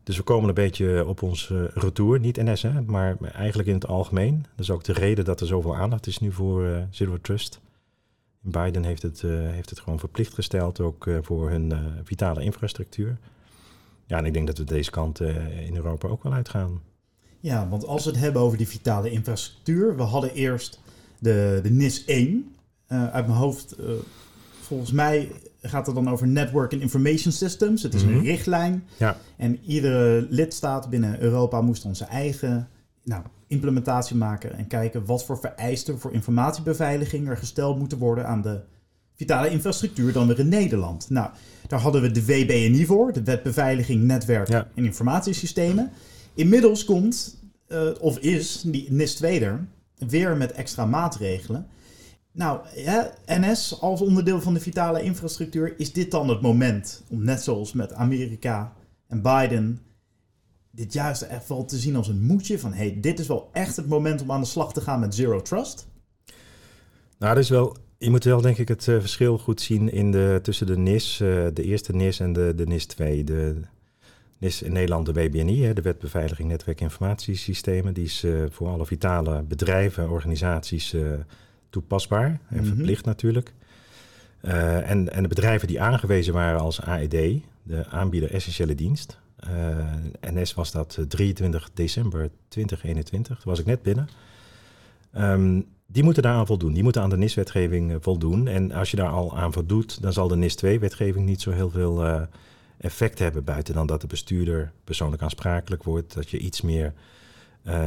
Dus 0.06 0.16
we 0.16 0.22
komen 0.22 0.48
een 0.48 0.54
beetje 0.54 1.06
op 1.06 1.22
ons 1.22 1.52
retour, 1.74 2.20
niet 2.20 2.36
NS, 2.36 2.62
hè, 2.62 2.80
maar 2.82 3.16
eigenlijk 3.20 3.68
in 3.68 3.74
het 3.74 3.86
algemeen. 3.86 4.46
Dat 4.54 4.64
is 4.64 4.70
ook 4.70 4.84
de 4.84 4.92
reden 4.92 5.24
dat 5.24 5.40
er 5.40 5.46
zoveel 5.46 5.76
aandacht 5.76 6.06
is 6.06 6.18
nu 6.18 6.32
voor 6.32 6.86
Zero 6.90 7.18
Trust. 7.20 7.60
Biden 8.40 8.84
heeft 8.84 9.02
het, 9.02 9.22
uh, 9.22 9.50
heeft 9.50 9.70
het 9.70 9.80
gewoon 9.80 9.98
verplicht 9.98 10.34
gesteld, 10.34 10.80
ook 10.80 11.06
uh, 11.06 11.18
voor 11.22 11.50
hun 11.50 11.72
vitale 12.04 12.42
infrastructuur. 12.42 13.18
Ja, 14.06 14.18
en 14.18 14.24
ik 14.24 14.32
denk 14.32 14.46
dat 14.46 14.58
we 14.58 14.64
deze 14.64 14.90
kant 14.90 15.20
in 15.66 15.76
Europa 15.76 16.08
ook 16.08 16.22
wel 16.22 16.32
uitgaan. 16.32 16.82
Ja, 17.40 17.68
want 17.68 17.86
als 17.86 18.04
we 18.04 18.10
het 18.10 18.20
hebben 18.20 18.42
over 18.42 18.58
die 18.58 18.68
vitale 18.68 19.10
infrastructuur, 19.10 19.96
we 19.96 20.02
hadden 20.02 20.34
eerst 20.34 20.80
de, 21.18 21.60
de 21.62 21.70
NIS 21.70 22.04
1. 22.04 22.54
uit 22.86 23.26
mijn 23.26 23.38
hoofd, 23.38 23.76
volgens 24.60 24.92
mij 24.92 25.32
gaat 25.68 25.86
het 25.86 25.94
dan 25.94 26.10
over 26.10 26.26
Network 26.26 26.72
and 26.72 26.82
Information 26.82 27.32
Systems. 27.32 27.82
Het 27.82 27.94
is 27.94 28.02
een 28.02 28.16
mhm. 28.16 28.24
richtlijn. 28.24 28.84
Ja. 28.96 29.16
En 29.36 29.58
iedere 29.66 30.26
lidstaat 30.30 30.90
binnen 30.90 31.20
Europa 31.20 31.60
moest 31.60 31.82
dan 31.82 31.96
zijn 31.96 32.10
eigen 32.10 32.68
nou, 33.04 33.22
implementatie 33.46 34.16
maken 34.16 34.56
en 34.56 34.66
kijken 34.66 35.04
wat 35.04 35.24
voor 35.24 35.38
vereisten 35.38 35.98
voor 35.98 36.12
informatiebeveiliging 36.12 37.28
er 37.28 37.36
gesteld 37.36 37.78
moeten 37.78 37.98
worden 37.98 38.26
aan 38.26 38.42
de 38.42 38.60
vitale 39.14 39.50
infrastructuur 39.50 40.12
dan 40.12 40.26
weer 40.26 40.38
in 40.38 40.48
Nederland. 40.48 41.10
Nou, 41.10 41.30
daar 41.66 41.80
hadden 41.80 42.02
we 42.02 42.10
de 42.10 42.24
WBNI 42.24 42.86
voor, 42.86 43.12
de 43.12 43.22
Wet 43.22 43.42
Beveiliging 43.42 44.02
Netwerk 44.02 44.48
en 44.48 44.84
Informatiesystemen. 44.84 45.90
Inmiddels 46.34 46.84
komt, 46.84 47.40
uh, 47.68 47.88
of 48.00 48.18
is, 48.18 48.62
die 48.66 48.92
NIS 48.92 49.14
2 49.14 49.40
er, 49.40 49.66
weer 49.98 50.36
met 50.36 50.52
extra 50.52 50.86
maatregelen. 50.86 51.66
Nou, 52.36 52.60
ja, 52.74 53.12
NS 53.26 53.80
als 53.80 54.00
onderdeel 54.00 54.40
van 54.40 54.54
de 54.54 54.60
vitale 54.60 55.02
infrastructuur, 55.02 55.74
is 55.78 55.92
dit 55.92 56.10
dan 56.10 56.28
het 56.28 56.40
moment 56.40 57.04
om 57.10 57.24
net 57.24 57.42
zoals 57.42 57.72
met 57.72 57.92
Amerika 57.92 58.72
en 59.06 59.22
Biden 59.22 59.80
dit 60.70 60.92
juist 60.92 61.22
echt 61.22 61.48
wel 61.48 61.64
te 61.64 61.76
zien 61.76 61.96
als 61.96 62.08
een 62.08 62.22
moedje 62.22 62.58
van 62.58 62.72
hey, 62.72 62.98
dit 63.00 63.18
is 63.18 63.26
wel 63.26 63.48
echt 63.52 63.76
het 63.76 63.88
moment 63.88 64.22
om 64.22 64.32
aan 64.32 64.40
de 64.40 64.46
slag 64.46 64.72
te 64.72 64.80
gaan 64.80 65.00
met 65.00 65.14
Zero 65.14 65.42
Trust? 65.42 65.86
Nou, 67.18 67.34
dat 67.34 67.42
is 67.42 67.50
wel, 67.50 67.76
je 67.98 68.10
moet 68.10 68.24
wel 68.24 68.40
denk 68.40 68.58
ik 68.58 68.68
het 68.68 68.86
uh, 68.86 69.00
verschil 69.00 69.38
goed 69.38 69.60
zien 69.60 69.92
in 69.92 70.10
de, 70.10 70.38
tussen 70.42 70.66
de 70.66 70.76
NIS, 70.76 71.20
uh, 71.20 71.46
de 71.52 71.62
eerste 71.62 71.92
NIS 71.92 72.20
en 72.20 72.32
de, 72.32 72.52
de 72.56 72.66
NIS 72.66 72.86
2. 72.86 73.24
De 73.24 73.60
NIS 74.38 74.62
in 74.62 74.72
Nederland, 74.72 75.06
de 75.06 75.12
WBNI, 75.12 75.62
hè, 75.62 75.72
de 75.72 75.82
Wet 75.82 75.98
Beveiliging 75.98 76.48
Netwerk 76.48 76.80
Informatiesystemen, 76.80 77.94
die 77.94 78.04
is 78.04 78.24
uh, 78.24 78.44
voor 78.50 78.68
alle 78.68 78.86
vitale 78.86 79.42
bedrijven, 79.42 80.10
organisaties 80.10 80.94
toepasbaar 81.70 82.40
en 82.48 82.56
mhm. 82.56 82.66
verplicht 82.66 83.04
natuurlijk. 83.04 83.52
en, 84.40 85.12
en 85.12 85.22
de 85.22 85.28
bedrijven 85.28 85.68
die 85.68 85.80
aangewezen 85.80 86.32
waren 86.32 86.60
als 86.60 86.80
AED, 86.80 87.42
de 87.62 87.86
aanbieder 87.88 88.30
essentiële 88.30 88.74
dienst, 88.74 89.18
uh, 89.50 90.30
NS 90.32 90.54
was 90.54 90.72
dat 90.72 90.98
23 91.08 91.62
eh, 91.62 91.68
december 91.74 92.30
2021. 92.48 93.38
Toen 93.38 93.50
was 93.50 93.60
ik 93.60 93.66
net 93.66 93.82
binnen. 93.82 94.08
Um, 95.16 95.66
die 95.86 96.02
moeten 96.02 96.22
daaraan 96.22 96.46
voldoen. 96.46 96.72
Die 96.72 96.82
moeten 96.82 97.02
aan 97.02 97.10
de 97.10 97.16
NIS-wetgeving 97.16 97.96
voldoen. 98.00 98.48
En 98.48 98.72
als 98.72 98.90
je 98.90 98.96
daar 98.96 99.08
al 99.08 99.36
aan 99.36 99.52
voldoet, 99.52 100.02
dan 100.02 100.12
zal 100.12 100.28
de 100.28 100.36
NIS-2-wetgeving 100.36 101.24
niet 101.24 101.40
zo 101.40 101.50
heel 101.50 101.70
veel 101.70 102.06
uh, 102.06 102.22
effect 102.78 103.18
hebben. 103.18 103.44
Buiten 103.44 103.74
dan 103.74 103.86
dat 103.86 104.00
de 104.00 104.06
bestuurder 104.06 104.72
persoonlijk 104.84 105.22
aansprakelijk 105.22 105.82
wordt. 105.82 106.14
Dat 106.14 106.30
je 106.30 106.38
iets 106.38 106.60
meer 106.60 106.92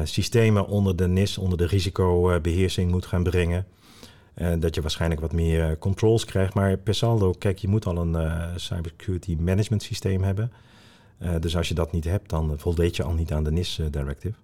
systemen 0.03 0.67
onder 0.67 0.95
de 0.95 1.07
NIS, 1.07 1.37
onder 1.37 1.57
de 1.57 1.65
risicobeheersing 1.65 2.91
moet 2.91 3.05
gaan 3.05 3.23
brengen. 3.23 3.65
dat 4.59 4.75
je 4.75 4.81
waarschijnlijk 4.81 5.21
wat 5.21 5.33
meer 5.33 5.77
controls 5.77 6.25
krijgt. 6.25 6.53
Maar 6.53 6.77
per 6.77 6.95
saldo, 6.95 7.31
kijk, 7.31 7.57
je 7.57 7.67
moet 7.67 7.85
al 7.85 7.97
een 7.97 8.59
cybersecurity 8.59 9.35
management 9.39 9.83
systeem 9.83 10.23
hebben. 10.23 10.51
Dus 11.39 11.57
als 11.57 11.67
je 11.67 11.73
dat 11.73 11.91
niet 11.91 12.03
hebt, 12.03 12.29
dan 12.29 12.53
voldeed 12.57 12.95
je 12.95 13.03
al 13.03 13.13
niet 13.13 13.31
aan 13.31 13.43
de 13.43 13.51
NIS-directive. 13.51 14.35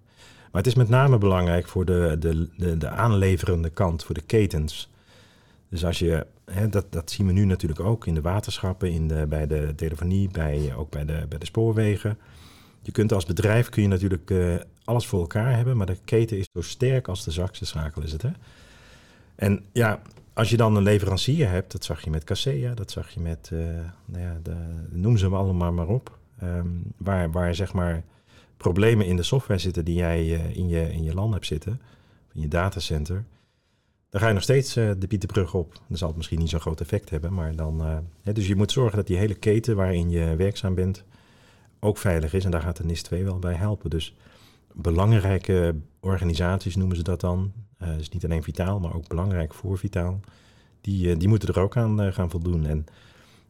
Maar 0.56 0.64
het 0.64 0.66
is 0.66 0.74
met 0.74 0.88
name 0.88 1.18
belangrijk 1.18 1.66
voor 1.66 1.84
de, 1.84 2.16
de, 2.18 2.48
de, 2.56 2.76
de 2.76 2.88
aanleverende 2.88 3.70
kant, 3.70 4.04
voor 4.04 4.14
de 4.14 4.20
ketens. 4.20 4.90
Dus 5.68 5.84
als 5.84 5.98
je, 5.98 6.26
hè, 6.44 6.68
dat, 6.68 6.86
dat 6.90 7.10
zien 7.10 7.26
we 7.26 7.32
nu 7.32 7.44
natuurlijk 7.44 7.80
ook 7.80 8.06
in 8.06 8.14
de 8.14 8.20
waterschappen, 8.20 8.90
in 8.90 9.08
de, 9.08 9.26
bij 9.28 9.46
de 9.46 9.72
telefonie, 9.76 10.28
bij, 10.30 10.74
ook 10.76 10.90
bij 10.90 11.04
de, 11.04 11.26
bij 11.28 11.38
de 11.38 11.44
spoorwegen. 11.46 12.18
Je 12.86 12.92
kunt 12.92 13.12
als 13.12 13.24
bedrijf 13.24 13.68
kun 13.68 13.82
je 13.82 13.88
natuurlijk 13.88 14.30
uh, 14.30 14.56
alles 14.84 15.06
voor 15.06 15.20
elkaar 15.20 15.56
hebben, 15.56 15.76
maar 15.76 15.86
de 15.86 15.98
keten 16.04 16.38
is 16.38 16.48
zo 16.52 16.60
sterk 16.60 17.08
als 17.08 17.24
de 17.24 17.30
zwakste 17.30 17.66
schakel 17.66 18.02
is 18.02 18.12
het. 18.12 18.22
Hè? 18.22 18.30
En 19.34 19.64
ja, 19.72 20.02
als 20.32 20.50
je 20.50 20.56
dan 20.56 20.76
een 20.76 20.82
leverancier 20.82 21.48
hebt, 21.50 21.72
dat 21.72 21.84
zag 21.84 22.04
je 22.04 22.10
met 22.10 22.24
Casea, 22.24 22.74
dat 22.74 22.90
zag 22.90 23.10
je 23.10 23.20
met, 23.20 23.50
uh, 23.52 23.60
nou 24.04 24.22
ja, 24.22 24.38
de, 24.42 24.56
noem 24.90 25.16
ze 25.16 25.24
hem 25.24 25.34
allemaal 25.34 25.72
maar 25.72 25.88
op. 25.88 26.18
Ehm, 26.38 26.66
waar, 26.96 27.30
waar 27.30 27.54
zeg 27.54 27.72
maar 27.72 28.02
problemen 28.56 29.06
in 29.06 29.16
de 29.16 29.22
software 29.22 29.60
zitten 29.60 29.84
die 29.84 29.96
jij 29.96 30.24
uh, 30.24 30.56
in, 30.56 30.68
je, 30.68 30.92
in 30.92 31.02
je 31.02 31.14
LAN 31.14 31.32
hebt 31.32 31.46
zitten, 31.46 31.80
in 32.32 32.40
je 32.40 32.48
datacenter, 32.48 33.24
dan 34.10 34.20
ga 34.20 34.28
je 34.28 34.34
nog 34.34 34.42
steeds 34.42 34.76
uh, 34.76 34.90
de 34.98 35.06
Pieterbrug 35.06 35.54
op. 35.54 35.80
Dan 35.88 35.98
zal 35.98 36.08
het 36.08 36.16
misschien 36.16 36.38
niet 36.38 36.50
zo'n 36.50 36.60
groot 36.60 36.80
effect 36.80 37.10
hebben, 37.10 37.34
maar 37.34 37.56
dan... 37.56 37.80
Uh, 38.24 38.34
dus 38.34 38.46
je 38.46 38.56
moet 38.56 38.72
zorgen 38.72 38.96
dat 38.96 39.06
die 39.06 39.16
hele 39.16 39.34
keten 39.34 39.76
waarin 39.76 40.10
je 40.10 40.36
werkzaam 40.36 40.74
bent 40.74 41.04
ook 41.80 41.98
veilig 41.98 42.32
is. 42.32 42.44
En 42.44 42.50
daar 42.50 42.62
gaat 42.62 42.76
de 42.76 42.84
NIS 42.84 43.02
2 43.02 43.24
wel 43.24 43.38
bij 43.38 43.54
helpen. 43.54 43.90
Dus 43.90 44.14
belangrijke 44.72 45.74
organisaties 46.00 46.76
noemen 46.76 46.96
ze 46.96 47.02
dat 47.02 47.20
dan. 47.20 47.52
dus 47.78 48.08
niet 48.08 48.24
alleen 48.24 48.42
vitaal, 48.42 48.80
maar 48.80 48.94
ook 48.94 49.08
belangrijk 49.08 49.54
voor 49.54 49.78
vitaal. 49.78 50.20
Die, 50.80 51.16
die 51.16 51.28
moeten 51.28 51.48
er 51.48 51.60
ook 51.60 51.76
aan 51.76 52.12
gaan 52.12 52.30
voldoen. 52.30 52.66
En 52.66 52.86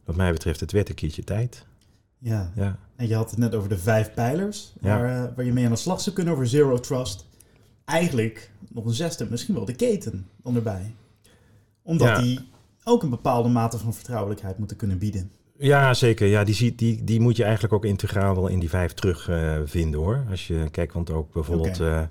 wat 0.05 0.15
mij 0.15 0.31
betreft, 0.31 0.59
het 0.59 0.71
werd 0.71 0.89
een 0.89 0.95
keertje 0.95 1.23
tijd. 1.23 1.65
Ja. 2.17 2.51
ja. 2.55 2.79
En 2.95 3.07
je 3.07 3.15
had 3.15 3.29
het 3.29 3.39
net 3.39 3.55
over 3.55 3.69
de 3.69 3.77
vijf 3.77 4.13
pijlers 4.13 4.73
waar, 4.81 5.33
waar 5.35 5.45
je 5.45 5.53
mee 5.53 5.65
aan 5.65 5.71
de 5.71 5.77
slag 5.77 6.01
zou 6.01 6.15
kunnen 6.15 6.33
over 6.33 6.47
Zero 6.47 6.79
Trust. 6.79 7.25
Eigenlijk 7.85 8.51
nog 8.69 8.85
een 8.85 8.93
zesde, 8.93 9.27
misschien 9.29 9.55
wel 9.55 9.65
de 9.65 9.75
keten 9.75 10.27
dan 10.43 10.55
erbij. 10.55 10.95
Omdat 11.81 12.15
die 12.21 12.39
ook 12.83 13.03
een 13.03 13.09
bepaalde 13.09 13.49
mate 13.49 13.77
van 13.77 13.93
vertrouwelijkheid 13.93 14.57
moeten 14.57 14.77
kunnen 14.77 14.97
bieden. 14.97 15.31
Ja, 15.59 15.93
zeker. 15.93 16.27
Ja, 16.27 16.43
die, 16.43 16.75
die, 16.75 17.03
die 17.03 17.19
moet 17.19 17.37
je 17.37 17.43
eigenlijk 17.43 17.73
ook 17.73 17.85
integraal 17.85 18.35
wel 18.35 18.47
in 18.47 18.59
die 18.59 18.69
vijf 18.69 18.93
terugvinden 18.93 19.99
uh, 19.99 20.05
hoor. 20.05 20.25
Als 20.29 20.47
je 20.47 20.67
kijkt, 20.71 20.93
want 20.93 21.11
ook 21.11 21.33
bijvoorbeeld, 21.33 21.79
okay. 21.79 21.97
uh, 21.97 22.01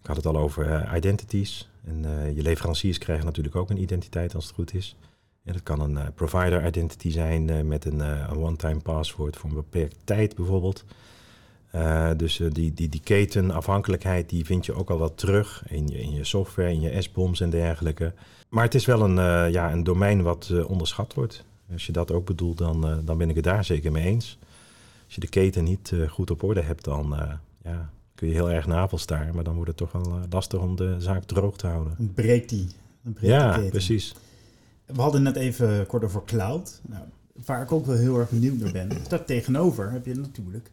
ik 0.00 0.06
had 0.06 0.16
het 0.16 0.26
al 0.26 0.36
over 0.36 0.96
identities. 0.96 1.68
En 1.84 2.04
je 2.34 2.42
leveranciers 2.42 2.98
krijgen 2.98 3.24
natuurlijk 3.24 3.56
ook 3.56 3.70
een 3.70 3.82
identiteit 3.82 4.34
als 4.34 4.44
het 4.44 4.54
goed 4.54 4.74
is. 4.74 4.96
Ja, 5.42 5.52
dat 5.52 5.62
kan 5.62 5.80
een 5.80 6.12
provider 6.14 6.66
identity 6.66 7.10
zijn 7.10 7.68
met 7.68 7.84
een, 7.84 8.00
een 8.00 8.36
one-time 8.36 8.80
password 8.80 9.36
voor 9.36 9.50
een 9.50 9.56
beperkte 9.56 9.96
tijd 10.04 10.34
bijvoorbeeld. 10.34 10.84
dus 12.16 12.40
die, 12.52 12.74
die, 12.74 12.88
die 12.88 13.00
ketenafhankelijkheid 13.04 14.28
die 14.28 14.44
vind 14.44 14.66
je 14.66 14.74
ook 14.74 14.90
al 14.90 14.98
wat 14.98 15.18
terug 15.18 15.64
in 15.68 15.88
je, 15.88 16.00
in 16.00 16.10
je 16.10 16.24
software, 16.24 16.72
in 16.72 16.80
je 16.80 17.02
S-bombs 17.02 17.40
en 17.40 17.50
dergelijke. 17.50 18.12
Maar 18.48 18.64
het 18.64 18.74
is 18.74 18.86
wel 18.86 19.02
een, 19.02 19.50
ja, 19.50 19.72
een 19.72 19.84
domein 19.84 20.22
wat 20.22 20.52
onderschat 20.66 21.14
wordt. 21.14 21.44
Als 21.72 21.86
je 21.86 21.92
dat 21.92 22.12
ook 22.12 22.26
bedoelt, 22.26 22.58
dan, 22.58 23.02
dan 23.04 23.18
ben 23.18 23.28
ik 23.28 23.34
het 23.34 23.44
daar 23.44 23.64
zeker 23.64 23.92
mee 23.92 24.04
eens. 24.04 24.38
Als 25.04 25.14
je 25.14 25.20
de 25.20 25.28
keten 25.28 25.64
niet 25.64 25.92
goed 26.08 26.30
op 26.30 26.42
orde 26.42 26.62
hebt, 26.62 26.84
dan 26.84 27.14
ja, 27.62 27.90
kun 28.14 28.28
je 28.28 28.34
heel 28.34 28.50
erg 28.50 28.66
navelstaar. 28.66 29.34
Maar 29.34 29.44
dan 29.44 29.54
wordt 29.54 29.68
het 29.68 29.76
toch 29.76 29.92
wel 29.92 30.20
lastig 30.30 30.60
om 30.60 30.76
de 30.76 30.96
zaak 30.98 31.24
droog 31.24 31.56
te 31.56 31.66
houden. 31.66 32.12
Breekt 32.14 32.48
die. 32.48 32.68
Breekt 33.02 33.26
ja, 33.26 33.60
precies. 33.70 34.14
We 34.86 35.00
hadden 35.00 35.22
net 35.22 35.36
even 35.36 35.86
kort 35.86 36.04
over 36.04 36.24
cloud. 36.24 36.80
Nou, 36.86 37.02
waar 37.44 37.62
ik 37.62 37.72
ook 37.72 37.86
wel 37.86 37.96
heel 37.96 38.18
erg 38.18 38.30
benieuwd 38.30 38.58
naar 38.58 38.72
ben. 38.72 38.88
Daar 39.08 39.24
tegenover 39.24 39.90
heb 39.90 40.06
je 40.06 40.14
natuurlijk 40.14 40.70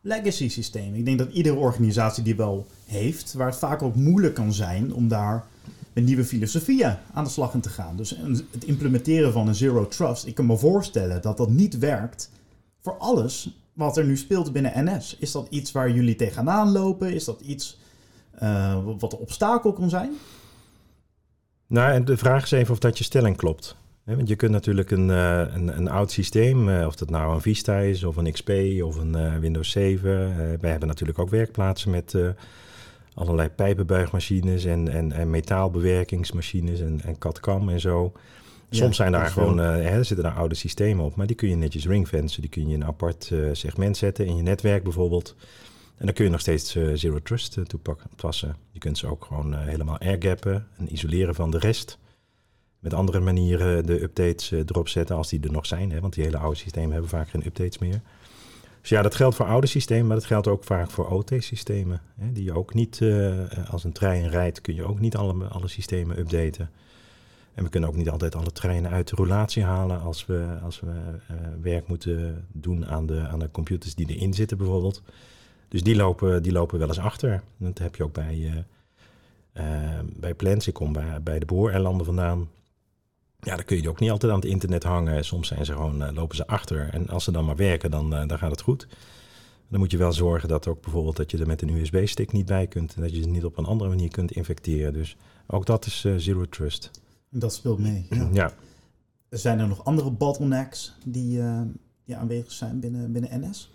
legacy 0.00 0.48
systemen. 0.48 0.98
Ik 0.98 1.04
denk 1.04 1.18
dat 1.18 1.32
iedere 1.32 1.56
organisatie 1.56 2.22
die 2.22 2.36
wel 2.36 2.66
heeft, 2.84 3.32
waar 3.32 3.46
het 3.46 3.56
vaak 3.56 3.82
ook 3.82 3.94
moeilijk 3.94 4.34
kan 4.34 4.52
zijn 4.52 4.94
om 4.94 5.08
daar 5.08 5.44
met 5.96 6.04
nieuwe 6.04 6.24
filosofieën 6.24 6.96
aan 7.12 7.24
de 7.24 7.30
slag 7.30 7.54
in 7.54 7.60
te 7.60 7.68
gaan. 7.68 7.96
Dus 7.96 8.16
het 8.50 8.64
implementeren 8.64 9.32
van 9.32 9.48
een 9.48 9.54
zero 9.54 9.88
trust, 9.88 10.26
ik 10.26 10.34
kan 10.34 10.46
me 10.46 10.56
voorstellen 10.56 11.22
dat 11.22 11.36
dat 11.36 11.48
niet 11.48 11.78
werkt 11.78 12.30
voor 12.80 12.96
alles 12.98 13.56
wat 13.72 13.96
er 13.96 14.04
nu 14.04 14.16
speelt 14.16 14.52
binnen 14.52 14.84
NS. 14.84 15.16
Is 15.18 15.32
dat 15.32 15.46
iets 15.50 15.72
waar 15.72 15.90
jullie 15.90 16.16
tegenaan 16.16 16.72
lopen? 16.72 17.14
Is 17.14 17.24
dat 17.24 17.40
iets 17.40 17.78
uh, 18.42 18.78
wat 18.98 19.12
een 19.12 19.18
obstakel 19.18 19.72
kan 19.72 19.90
zijn? 19.90 20.10
Nou, 21.66 21.92
en 21.92 22.04
de 22.04 22.16
vraag 22.16 22.42
is 22.42 22.50
even 22.50 22.72
of 22.72 22.78
dat 22.78 22.98
je 22.98 23.04
stelling 23.04 23.36
klopt. 23.36 23.76
want 24.04 24.28
je 24.28 24.36
kunt 24.36 24.52
natuurlijk 24.52 24.90
een, 24.90 25.08
uh, 25.08 25.38
een, 25.38 25.76
een, 25.76 25.88
oud 25.88 26.10
systeem, 26.10 26.68
uh, 26.68 26.86
of 26.86 26.96
dat 26.96 27.10
nou 27.10 27.34
een 27.34 27.40
Vista 27.40 27.78
is 27.78 28.04
of 28.04 28.16
een 28.16 28.32
XP 28.32 28.50
of 28.82 28.96
een 28.96 29.40
Windows 29.40 29.70
7. 29.70 30.10
wij 30.60 30.70
hebben 30.70 30.88
natuurlijk 30.88 31.18
ook 31.18 31.30
werkplaatsen 31.30 31.90
met 31.90 32.14
allerlei 33.16 33.48
pijpenbuigmachines 33.48 34.64
en, 34.64 34.88
en, 34.88 35.12
en 35.12 35.30
metaalbewerkingsmachines 35.30 36.80
en, 36.80 37.00
en 37.04 37.18
CAD-CAM 37.18 37.68
en 37.68 37.80
zo. 37.80 38.12
Soms 38.70 38.96
zijn 38.96 39.12
daar 39.12 39.26
gewoon, 39.26 39.60
uh, 39.60 39.66
hè, 39.66 40.02
zitten 40.02 40.24
daar 40.24 40.36
oude 40.36 40.54
systemen 40.54 41.04
op, 41.04 41.16
maar 41.16 41.26
die 41.26 41.36
kun 41.36 41.48
je 41.48 41.56
netjes 41.56 41.86
ringfencen. 41.86 42.40
Die 42.40 42.50
kun 42.50 42.68
je 42.68 42.74
in 42.74 42.80
een 42.80 42.86
apart 42.86 43.30
uh, 43.32 43.48
segment 43.52 43.96
zetten 43.96 44.26
in 44.26 44.36
je 44.36 44.42
netwerk 44.42 44.82
bijvoorbeeld. 44.82 45.34
En 45.96 46.06
dan 46.06 46.14
kun 46.14 46.24
je 46.24 46.30
nog 46.30 46.40
steeds 46.40 46.76
uh, 46.76 46.90
Zero 46.94 47.22
Trust 47.22 47.58
toepassen. 47.66 48.56
Je 48.70 48.78
kunt 48.78 48.98
ze 48.98 49.06
ook 49.06 49.24
gewoon 49.24 49.54
helemaal 49.54 49.98
airgappen 49.98 50.66
en 50.76 50.92
isoleren 50.92 51.34
van 51.34 51.50
de 51.50 51.58
rest. 51.58 51.98
Met 52.78 52.94
andere 52.94 53.20
manieren 53.20 53.86
de 53.86 54.02
updates 54.02 54.50
erop 54.50 54.88
zetten 54.88 55.16
als 55.16 55.28
die 55.28 55.40
er 55.40 55.52
nog 55.52 55.66
zijn. 55.66 55.90
Hè, 55.90 56.00
want 56.00 56.14
die 56.14 56.24
hele 56.24 56.38
oude 56.38 56.56
systemen 56.56 56.92
hebben 56.92 57.10
vaak 57.10 57.28
geen 57.28 57.46
updates 57.46 57.78
meer. 57.78 58.00
Dus 58.86 58.96
ja, 58.96 59.02
dat 59.02 59.14
geldt 59.14 59.36
voor 59.36 59.46
oude 59.46 59.66
systemen, 59.66 60.06
maar 60.06 60.16
dat 60.16 60.24
geldt 60.24 60.46
ook 60.46 60.64
vaak 60.64 60.90
voor 60.90 61.10
OT-systemen. 61.10 62.00
Die 62.14 62.44
je 62.44 62.52
ook 62.52 62.74
niet, 62.74 63.02
als 63.70 63.84
een 63.84 63.92
trein 63.92 64.28
rijdt, 64.28 64.60
kun 64.60 64.74
je 64.74 64.84
ook 64.84 65.00
niet 65.00 65.16
alle, 65.16 65.44
alle 65.44 65.68
systemen 65.68 66.18
updaten. 66.18 66.70
En 67.54 67.64
we 67.64 67.70
kunnen 67.70 67.88
ook 67.88 67.96
niet 67.96 68.10
altijd 68.10 68.34
alle 68.34 68.52
treinen 68.52 68.90
uit 68.90 69.08
de 69.08 69.16
roulatie 69.16 69.62
halen 69.62 70.00
als 70.00 70.26
we, 70.26 70.58
als 70.62 70.80
we 70.80 70.86
uh, 70.86 71.36
werk 71.60 71.88
moeten 71.88 72.46
doen 72.52 72.86
aan 72.86 73.06
de, 73.06 73.26
aan 73.28 73.38
de 73.38 73.50
computers 73.50 73.94
die 73.94 74.06
erin 74.06 74.34
zitten 74.34 74.56
bijvoorbeeld. 74.56 75.02
Dus 75.68 75.82
die 75.82 75.96
lopen, 75.96 76.42
die 76.42 76.52
lopen 76.52 76.78
wel 76.78 76.88
eens 76.88 76.98
achter. 76.98 77.42
Dat 77.56 77.78
heb 77.78 77.96
je 77.96 78.04
ook 78.04 78.12
bij, 78.12 78.64
uh, 79.56 79.98
bij 80.16 80.34
plans. 80.34 80.66
Ik 80.66 80.74
kom 80.74 80.92
bij, 80.92 81.22
bij 81.22 81.38
de 81.38 81.46
booreilanden 81.46 82.06
vandaan. 82.06 82.48
Ja, 83.46 83.56
dan 83.56 83.64
kun 83.64 83.76
je 83.76 83.82
die 83.82 83.90
ook 83.90 84.00
niet 84.00 84.10
altijd 84.10 84.32
aan 84.32 84.38
het 84.38 84.48
internet 84.48 84.82
hangen. 84.82 85.24
Soms 85.24 85.48
zijn 85.48 85.64
ze 85.64 85.72
gewoon, 85.72 86.14
lopen 86.14 86.36
ze 86.36 86.46
achter. 86.46 86.88
En 86.92 87.08
als 87.08 87.24
ze 87.24 87.30
dan 87.30 87.44
maar 87.44 87.56
werken, 87.56 87.90
dan, 87.90 88.10
dan 88.10 88.38
gaat 88.38 88.50
het 88.50 88.60
goed. 88.60 88.86
Dan 89.68 89.80
moet 89.80 89.90
je 89.90 89.96
wel 89.96 90.12
zorgen 90.12 90.48
dat 90.48 90.66
ook 90.66 90.80
bijvoorbeeld 90.80 91.16
dat 91.16 91.30
je 91.30 91.38
er 91.38 91.46
met 91.46 91.62
een 91.62 91.68
USB-stick 91.76 92.32
niet 92.32 92.46
bij 92.46 92.66
kunt. 92.66 92.94
En 92.94 93.02
dat 93.02 93.16
je 93.16 93.22
ze 93.22 93.28
niet 93.28 93.44
op 93.44 93.58
een 93.58 93.64
andere 93.64 93.90
manier 93.90 94.10
kunt 94.10 94.32
infecteren. 94.32 94.92
Dus 94.92 95.16
ook 95.46 95.66
dat 95.66 95.86
is 95.86 96.06
zero 96.16 96.44
trust. 96.48 96.90
Dat 97.30 97.54
speelt 97.54 97.78
mee. 97.78 98.06
Ja. 98.10 98.28
ja. 98.40 98.52
Zijn 99.30 99.58
er 99.58 99.68
nog 99.68 99.84
andere 99.84 100.10
bottlenecks 100.10 100.94
die, 101.04 101.38
uh, 101.38 101.60
aanwezig 102.18 102.52
zijn 102.52 102.80
binnen, 102.80 103.12
binnen 103.12 103.40
NS? 103.40 103.74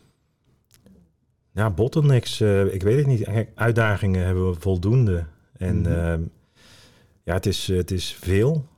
Ja, 1.51 1.69
bottlenecks, 1.69 2.41
uh, 2.41 2.73
ik 2.73 2.83
weet 2.83 2.97
het 2.97 3.07
niet. 3.07 3.47
Uitdagingen 3.55 4.25
hebben 4.25 4.49
we 4.51 4.59
voldoende. 4.59 5.25
En 5.57 5.77
mm 5.77 5.85
-hmm. 5.85 6.21
uh, 6.21 6.27
ja, 7.23 7.33
het 7.33 7.45
is, 7.45 7.67
het 7.67 7.91
is 7.91 8.13
veel. 8.13 8.69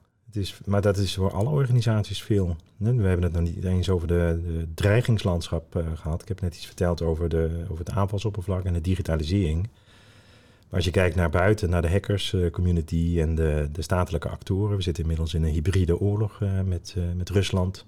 Maar 0.65 0.81
dat 0.81 0.97
is 0.97 1.15
voor 1.15 1.31
alle 1.31 1.49
organisaties 1.49 2.23
veel. 2.23 2.55
We 2.77 2.87
hebben 2.87 3.23
het 3.23 3.31
nog 3.33 3.41
niet 3.41 3.63
eens 3.63 3.89
over 3.89 4.07
de, 4.07 4.41
de 4.45 4.67
dreigingslandschap 4.73 5.83
gehad. 5.95 6.21
Ik 6.21 6.27
heb 6.27 6.41
net 6.41 6.55
iets 6.55 6.65
verteld 6.65 7.01
over, 7.01 7.29
de, 7.29 7.65
over 7.69 7.85
het 7.85 7.95
aanvalsoppervlak 7.95 8.63
en 8.63 8.73
de 8.73 8.81
digitalisering. 8.81 9.61
Maar 9.61 10.75
als 10.81 10.85
je 10.85 10.91
kijkt 10.91 11.15
naar 11.15 11.29
buiten, 11.29 11.69
naar 11.69 11.81
de 11.81 11.89
hackers 11.89 12.35
community 12.51 13.15
en 13.19 13.35
de, 13.35 13.69
de 13.71 13.81
statelijke 13.81 14.29
actoren. 14.29 14.77
We 14.77 14.83
zitten 14.83 15.03
inmiddels 15.03 15.33
in 15.33 15.43
een 15.43 15.51
hybride 15.51 15.99
oorlog 15.99 16.39
uh, 16.39 16.61
met, 16.61 16.95
met 17.15 17.29
Rusland. 17.29 17.85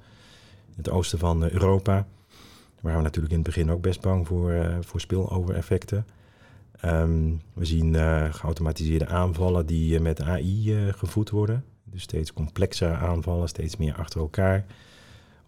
In 0.67 0.73
het 0.75 0.89
oosten 0.89 1.19
van 1.19 1.43
Europa. 1.43 2.07
Waar 2.81 2.97
we 2.97 3.01
natuurlijk 3.01 3.33
in 3.33 3.39
het 3.39 3.47
begin 3.47 3.71
ook 3.71 3.81
best 3.81 4.01
bang 4.01 4.27
voor, 4.27 4.77
voor 4.81 4.99
spillover-effecten. 4.99 6.05
Um, 6.85 7.41
we 7.53 7.65
zien 7.65 7.95
geautomatiseerde 8.33 9.07
aanvallen 9.07 9.65
die 9.65 9.99
met 9.99 10.21
AI 10.21 10.91
gevoed 10.91 11.29
worden. 11.29 11.63
Dus 11.95 12.03
steeds 12.03 12.33
complexere 12.33 12.93
aanvallen, 12.93 13.47
steeds 13.47 13.77
meer 13.77 13.95
achter 13.95 14.19
elkaar 14.19 14.65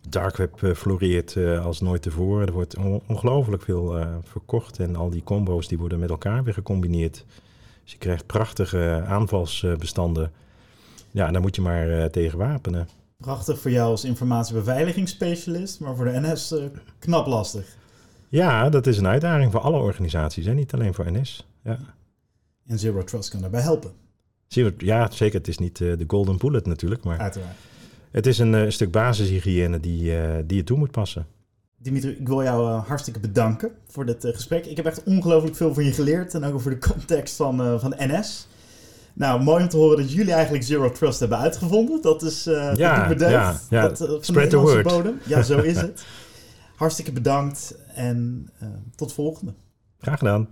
dark 0.09 0.37
web 0.37 0.61
uh, 0.61 0.73
floreert 0.73 1.35
uh, 1.35 1.65
als 1.65 1.81
nooit 1.81 2.01
tevoren. 2.01 2.47
Er 2.47 2.53
wordt 2.53 2.77
on 2.77 3.01
ongelooflijk 3.07 3.63
veel 3.63 3.99
uh, 3.99 4.15
verkocht 4.23 4.79
en 4.79 4.95
al 4.95 5.09
die 5.09 5.23
combo's 5.23 5.67
die 5.67 5.77
worden 5.77 5.99
met 5.99 6.09
elkaar 6.09 6.43
weer 6.43 6.53
gecombineerd. 6.53 7.25
Dus 7.83 7.91
je 7.91 7.97
krijgt 7.97 8.25
prachtige 8.25 9.03
aanvalsbestanden. 9.07 10.31
Ja, 11.11 11.31
daar 11.31 11.41
moet 11.41 11.55
je 11.55 11.61
maar 11.61 12.09
tegen 12.09 12.37
wapenen. 12.37 12.87
Prachtig 13.17 13.59
voor 13.59 13.71
jou 13.71 13.89
als 13.89 14.03
informatiebeveiligingsspecialist, 14.03 15.79
maar 15.79 15.95
voor 15.95 16.05
de 16.05 16.19
NS 16.19 16.55
knap 16.99 17.27
lastig. 17.27 17.75
Ja, 18.27 18.69
dat 18.69 18.87
is 18.87 18.97
een 18.97 19.07
uitdaging 19.07 19.51
voor 19.51 19.61
alle 19.61 19.79
organisaties, 19.79 20.45
hè? 20.45 20.53
niet 20.53 20.73
alleen 20.73 20.93
voor 20.93 21.11
NS. 21.11 21.47
Ja. 21.63 21.79
En 22.65 22.79
Zero 22.79 23.03
Trust 23.03 23.29
kan 23.29 23.41
daarbij 23.41 23.61
helpen. 23.61 24.06
Ja, 24.77 25.11
zeker. 25.11 25.37
Het 25.37 25.47
is 25.47 25.57
niet 25.57 25.77
de 25.77 26.03
golden 26.07 26.37
bullet 26.37 26.65
natuurlijk, 26.65 27.03
maar... 27.03 27.19
Uiteraard. 27.19 27.55
Het 28.11 28.25
is 28.25 28.37
een 28.37 28.53
uh, 28.53 28.69
stuk 28.69 28.91
basishygiëne 28.91 29.79
die, 29.79 30.03
uh, 30.03 30.35
die 30.45 30.57
je 30.57 30.63
toe 30.63 30.77
moet 30.77 30.91
passen. 30.91 31.25
Dimitri, 31.77 32.09
ik 32.09 32.27
wil 32.27 32.43
jou 32.43 32.69
uh, 32.69 32.87
hartstikke 32.87 33.19
bedanken 33.19 33.71
voor 33.87 34.05
dit 34.05 34.25
gesprek. 34.25 34.65
Ik 34.65 34.77
heb 34.77 34.85
echt 34.85 35.03
ongelooflijk 35.03 35.55
veel 35.55 35.73
van 35.73 35.83
je 35.83 35.91
geleerd 35.91 36.33
en 36.33 36.43
ook 36.43 36.53
over 36.53 36.71
de 36.71 36.87
context 36.89 37.35
van, 37.35 37.79
van 37.79 37.93
NS. 37.97 38.47
Nou, 39.13 39.43
mooi 39.43 39.63
om 39.63 39.69
te 39.69 39.77
horen 39.77 39.97
dat 39.97 40.11
jullie 40.11 40.33
eigenlijk 40.33 40.63
Zero 40.63 40.91
Trust 40.91 41.19
hebben 41.19 41.37
uitgevonden. 41.37 42.01
Dat 42.01 42.21
is 42.21 42.43
ja, 42.43 43.07
dat 43.07 43.19
ja, 43.19 43.59
ja. 43.69 43.81
Dat, 43.81 43.97
van 43.97 44.17
Spread 44.21 44.49
the 44.49 44.57
word. 44.57 44.83
bodem. 44.83 45.19
Ja, 45.25 45.41
zo 45.41 45.59
is 45.59 45.81
het. 45.87 46.05
hartstikke 46.75 47.11
bedankt 47.11 47.75
en 47.95 48.49
tot 48.95 49.13
volgende. 49.13 49.53
Graag 49.99 50.17
gedaan. 50.17 50.47